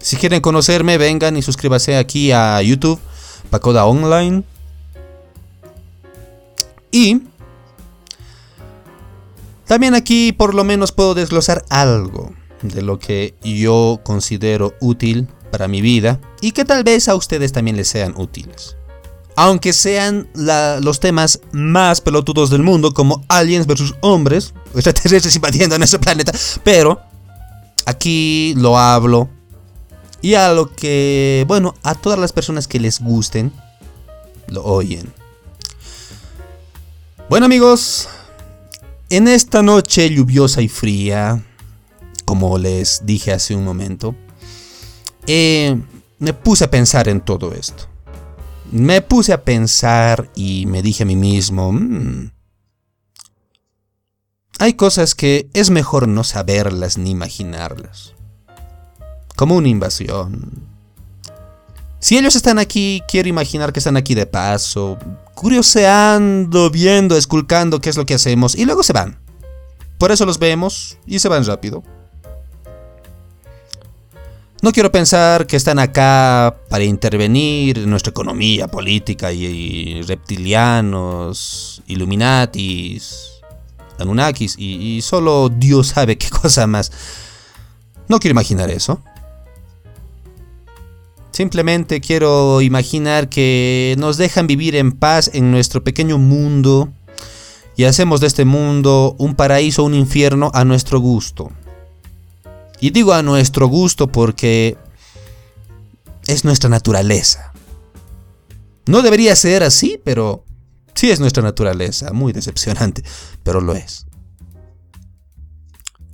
Si 0.00 0.16
quieren 0.16 0.40
conocerme, 0.40 0.98
vengan 0.98 1.36
y 1.36 1.42
suscríbanse 1.42 1.96
aquí 1.96 2.32
a 2.32 2.60
YouTube, 2.62 3.00
Pacoda 3.50 3.86
Online. 3.86 4.44
Y 6.90 7.22
también 9.66 9.94
aquí 9.94 10.32
por 10.32 10.54
lo 10.54 10.64
menos 10.64 10.92
puedo 10.92 11.14
desglosar 11.14 11.64
algo 11.70 12.32
de 12.62 12.82
lo 12.82 12.98
que 12.98 13.34
yo 13.42 14.00
considero 14.02 14.74
útil 14.80 15.28
para 15.50 15.68
mi 15.68 15.80
vida 15.80 16.20
y 16.40 16.52
que 16.52 16.64
tal 16.64 16.84
vez 16.84 17.08
a 17.08 17.14
ustedes 17.14 17.52
también 17.52 17.76
les 17.76 17.88
sean 17.88 18.14
útiles. 18.16 18.76
Aunque 19.34 19.72
sean 19.72 20.28
los 20.34 21.00
temas 21.00 21.40
más 21.52 22.00
pelotudos 22.00 22.50
del 22.50 22.62
mundo, 22.62 22.92
como 22.92 23.24
aliens 23.28 23.66
versus 23.66 23.94
hombres, 24.00 24.52
extraterrestres 24.74 25.34
invadiendo 25.36 25.78
nuestro 25.78 26.00
planeta, 26.00 26.32
pero 26.62 27.00
aquí 27.86 28.54
lo 28.56 28.78
hablo. 28.78 29.28
Y 30.20 30.34
a 30.34 30.52
lo 30.52 30.72
que, 30.72 31.44
bueno, 31.48 31.74
a 31.82 31.94
todas 31.94 32.18
las 32.18 32.32
personas 32.32 32.68
que 32.68 32.78
les 32.78 33.00
gusten, 33.00 33.52
lo 34.46 34.62
oyen. 34.62 35.12
Bueno 37.28 37.46
amigos, 37.46 38.08
en 39.08 39.26
esta 39.26 39.62
noche 39.62 40.10
lluviosa 40.10 40.60
y 40.62 40.68
fría, 40.68 41.42
como 42.24 42.58
les 42.58 43.04
dije 43.04 43.32
hace 43.32 43.54
un 43.54 43.64
momento, 43.64 44.14
eh, 45.26 45.80
me 46.18 46.32
puse 46.32 46.64
a 46.64 46.70
pensar 46.70 47.08
en 47.08 47.20
todo 47.20 47.52
esto. 47.52 47.88
Me 48.70 49.02
puse 49.02 49.32
a 49.32 49.44
pensar 49.44 50.30
y 50.34 50.66
me 50.66 50.82
dije 50.82 51.02
a 51.02 51.06
mí 51.06 51.16
mismo, 51.16 51.72
mm, 51.72 52.30
hay 54.58 54.74
cosas 54.74 55.14
que 55.14 55.48
es 55.54 55.70
mejor 55.70 56.06
no 56.06 56.22
saberlas 56.24 56.96
ni 56.96 57.10
imaginarlas. 57.10 58.14
Como 59.34 59.56
una 59.56 59.68
invasión. 59.68 60.52
Si 61.98 62.16
ellos 62.16 62.36
están 62.36 62.58
aquí, 62.58 63.02
quiero 63.08 63.28
imaginar 63.28 63.72
que 63.72 63.80
están 63.80 63.96
aquí 63.96 64.14
de 64.14 64.26
paso, 64.26 64.98
curioseando, 65.34 66.70
viendo, 66.70 67.16
esculcando 67.16 67.80
qué 67.80 67.90
es 67.90 67.96
lo 67.96 68.06
que 68.06 68.14
hacemos 68.14 68.54
y 68.54 68.64
luego 68.64 68.82
se 68.82 68.92
van. 68.92 69.18
Por 69.98 70.12
eso 70.12 70.26
los 70.26 70.38
vemos 70.38 70.98
y 71.06 71.18
se 71.18 71.28
van 71.28 71.44
rápido. 71.44 71.82
No 74.62 74.70
quiero 74.70 74.92
pensar 74.92 75.48
que 75.48 75.56
están 75.56 75.80
acá 75.80 76.56
para 76.68 76.84
intervenir 76.84 77.78
en 77.78 77.90
nuestra 77.90 78.10
economía 78.10 78.68
política 78.68 79.32
y, 79.32 80.02
reptilianos, 80.02 81.82
illuminatis, 81.88 83.40
Anunnakis 83.98 84.54
y, 84.56 84.96
y 84.98 85.02
solo 85.02 85.48
Dios 85.48 85.88
sabe 85.88 86.16
qué 86.16 86.30
cosa 86.42 86.68
más. 86.68 86.92
No 88.06 88.20
quiero 88.20 88.34
imaginar 88.34 88.70
eso. 88.70 89.02
Simplemente 91.32 92.00
quiero 92.00 92.60
imaginar 92.60 93.28
que 93.28 93.96
nos 93.98 94.16
dejan 94.16 94.46
vivir 94.46 94.76
en 94.76 94.92
paz 94.92 95.28
en 95.34 95.50
nuestro 95.50 95.82
pequeño 95.82 96.18
mundo 96.18 96.88
y 97.74 97.82
hacemos 97.82 98.20
de 98.20 98.28
este 98.28 98.44
mundo 98.44 99.16
un 99.18 99.34
paraíso 99.34 99.82
un 99.82 99.94
infierno 99.94 100.52
a 100.54 100.64
nuestro 100.64 101.00
gusto. 101.00 101.50
Y 102.82 102.90
digo 102.90 103.14
a 103.14 103.22
nuestro 103.22 103.66
gusto 103.66 104.08
porque 104.08 104.76
es 106.26 106.44
nuestra 106.44 106.68
naturaleza. 106.68 107.54
No 108.84 109.00
debería 109.00 109.34
ser 109.34 109.62
así, 109.62 109.98
pero 110.04 110.44
Sí 110.94 111.10
es 111.10 111.20
nuestra 111.20 111.42
naturaleza, 111.42 112.12
muy 112.12 112.32
decepcionante, 112.32 113.02
pero 113.42 113.60
lo 113.60 113.74
es. 113.74 114.06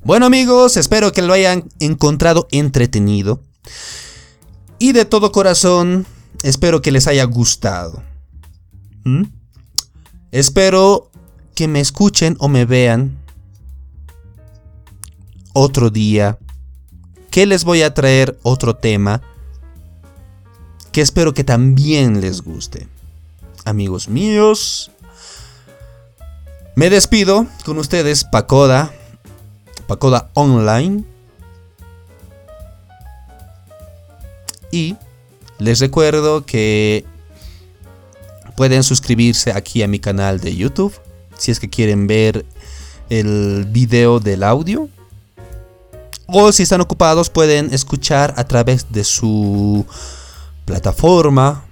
Bueno 0.05 0.27
amigos, 0.27 0.77
espero 0.77 1.13
que 1.13 1.23
lo 1.23 1.33
hayan 1.33 1.69
encontrado 1.81 2.49
entretenido. 2.51 3.43
Y 4.79 4.93
de 4.93 5.05
todo 5.05 5.33
corazón, 5.33 6.07
espero 6.43 6.81
que 6.81 6.93
les 6.93 7.07
haya 7.07 7.25
gustado. 7.25 8.03
¿Mm? 9.05 9.25
Espero 10.31 11.11
que 11.55 11.67
me 11.67 11.81
escuchen 11.81 12.37
o 12.39 12.49
me 12.49 12.65
vean 12.65 13.19
otro 15.53 15.91
día. 15.91 16.39
Que 17.31 17.47
les 17.47 17.65
voy 17.65 17.83
a 17.83 17.95
traer 17.95 18.39
otro 18.43 18.77
tema. 18.77 19.23
Que 20.93 21.01
espero 21.01 21.35
que 21.35 21.45
también 21.45 22.21
les 22.21 22.43
guste 22.43 22.89
amigos 23.65 24.09
míos. 24.09 24.91
Me 26.75 26.91
despido 26.91 27.47
con 27.65 27.79
ustedes, 27.79 28.25
Pacoda, 28.25 28.93
Pacoda 29.87 30.31
Online. 30.35 31.05
Y 34.71 34.97
les 35.59 35.81
recuerdo 35.81 36.45
que 36.45 37.05
pueden 38.57 38.83
suscribirse 38.83 39.53
aquí 39.53 39.83
a 39.83 39.89
mi 39.89 39.99
canal 39.99 40.41
de 40.41 40.55
YouTube 40.55 40.95
si 41.39 41.51
es 41.53 41.61
que 41.61 41.71
quieren 41.71 42.07
ver 42.07 42.45
el 43.09 43.67
video 43.71 44.21
del 44.21 44.43
audio. 44.43 44.89
O 46.31 46.53
si 46.53 46.65
están 46.65 46.83
ocupados 46.83 47.31
pueden 47.31 47.73
escuchar 47.73 48.35
a 48.37 48.45
través 48.45 48.93
de 48.93 49.03
su 49.03 49.87
plataforma 50.67 51.65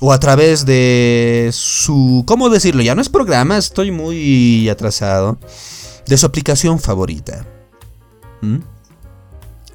o 0.00 0.12
a 0.12 0.18
través 0.18 0.66
de 0.66 1.50
su, 1.52 2.24
¿cómo 2.26 2.48
decirlo? 2.48 2.82
Ya 2.82 2.96
no 2.96 3.02
es 3.02 3.08
programa, 3.08 3.56
estoy 3.56 3.92
muy 3.92 4.68
atrasado. 4.68 5.38
De 6.06 6.16
su 6.16 6.26
aplicación 6.26 6.80
favorita. 6.80 7.46
¿Mm? 8.40 8.58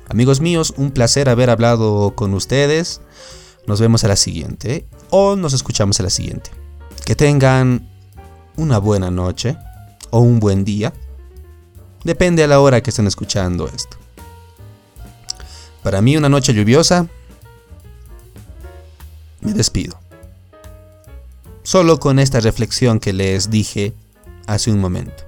Amigos 0.09 0.41
míos, 0.41 0.73
un 0.75 0.91
placer 0.91 1.29
haber 1.29 1.49
hablado 1.49 2.13
con 2.13 2.33
ustedes. 2.33 2.99
Nos 3.67 3.79
vemos 3.79 4.03
a 4.03 4.09
la 4.09 4.17
siguiente 4.17 4.85
o 5.11 5.37
nos 5.37 5.53
escuchamos 5.53 6.01
a 6.01 6.03
la 6.03 6.09
siguiente. 6.09 6.51
Que 7.05 7.15
tengan 7.15 7.89
una 8.57 8.79
buena 8.79 9.11
noche 9.11 9.55
o 10.09 10.19
un 10.19 10.41
buen 10.41 10.65
día. 10.65 10.91
Depende 12.05 12.45
a 12.45 12.47
la 12.47 12.61
hora 12.61 12.81
que 12.81 12.91
estén 12.91 13.07
escuchando 13.07 13.67
esto. 13.67 13.97
Para 15.83 16.01
mí 16.01 16.15
una 16.15 16.29
noche 16.29 16.53
lluviosa. 16.53 17.07
Me 19.41 19.51
despido 19.53 19.99
solo 21.65 21.99
con 21.99 22.19
esta 22.19 22.39
reflexión 22.39 22.99
que 22.99 23.11
les 23.11 23.49
dije 23.49 23.93
hace 24.47 24.71
un 24.71 24.79
momento. 24.79 25.23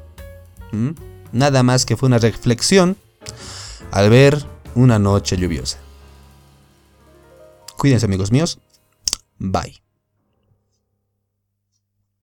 ¿Mm? 0.71 0.91
Nada 1.33 1.63
más 1.63 1.85
que 1.85 1.97
fue 1.97 2.07
una 2.07 2.19
reflexión 2.19 2.95
al 3.91 4.09
ver 4.09 4.45
una 4.75 4.99
noche 4.99 5.35
lluviosa. 5.35 5.79
Cuídense 7.77 8.05
amigos 8.05 8.31
míos. 8.31 8.59
Bye. 9.39 9.81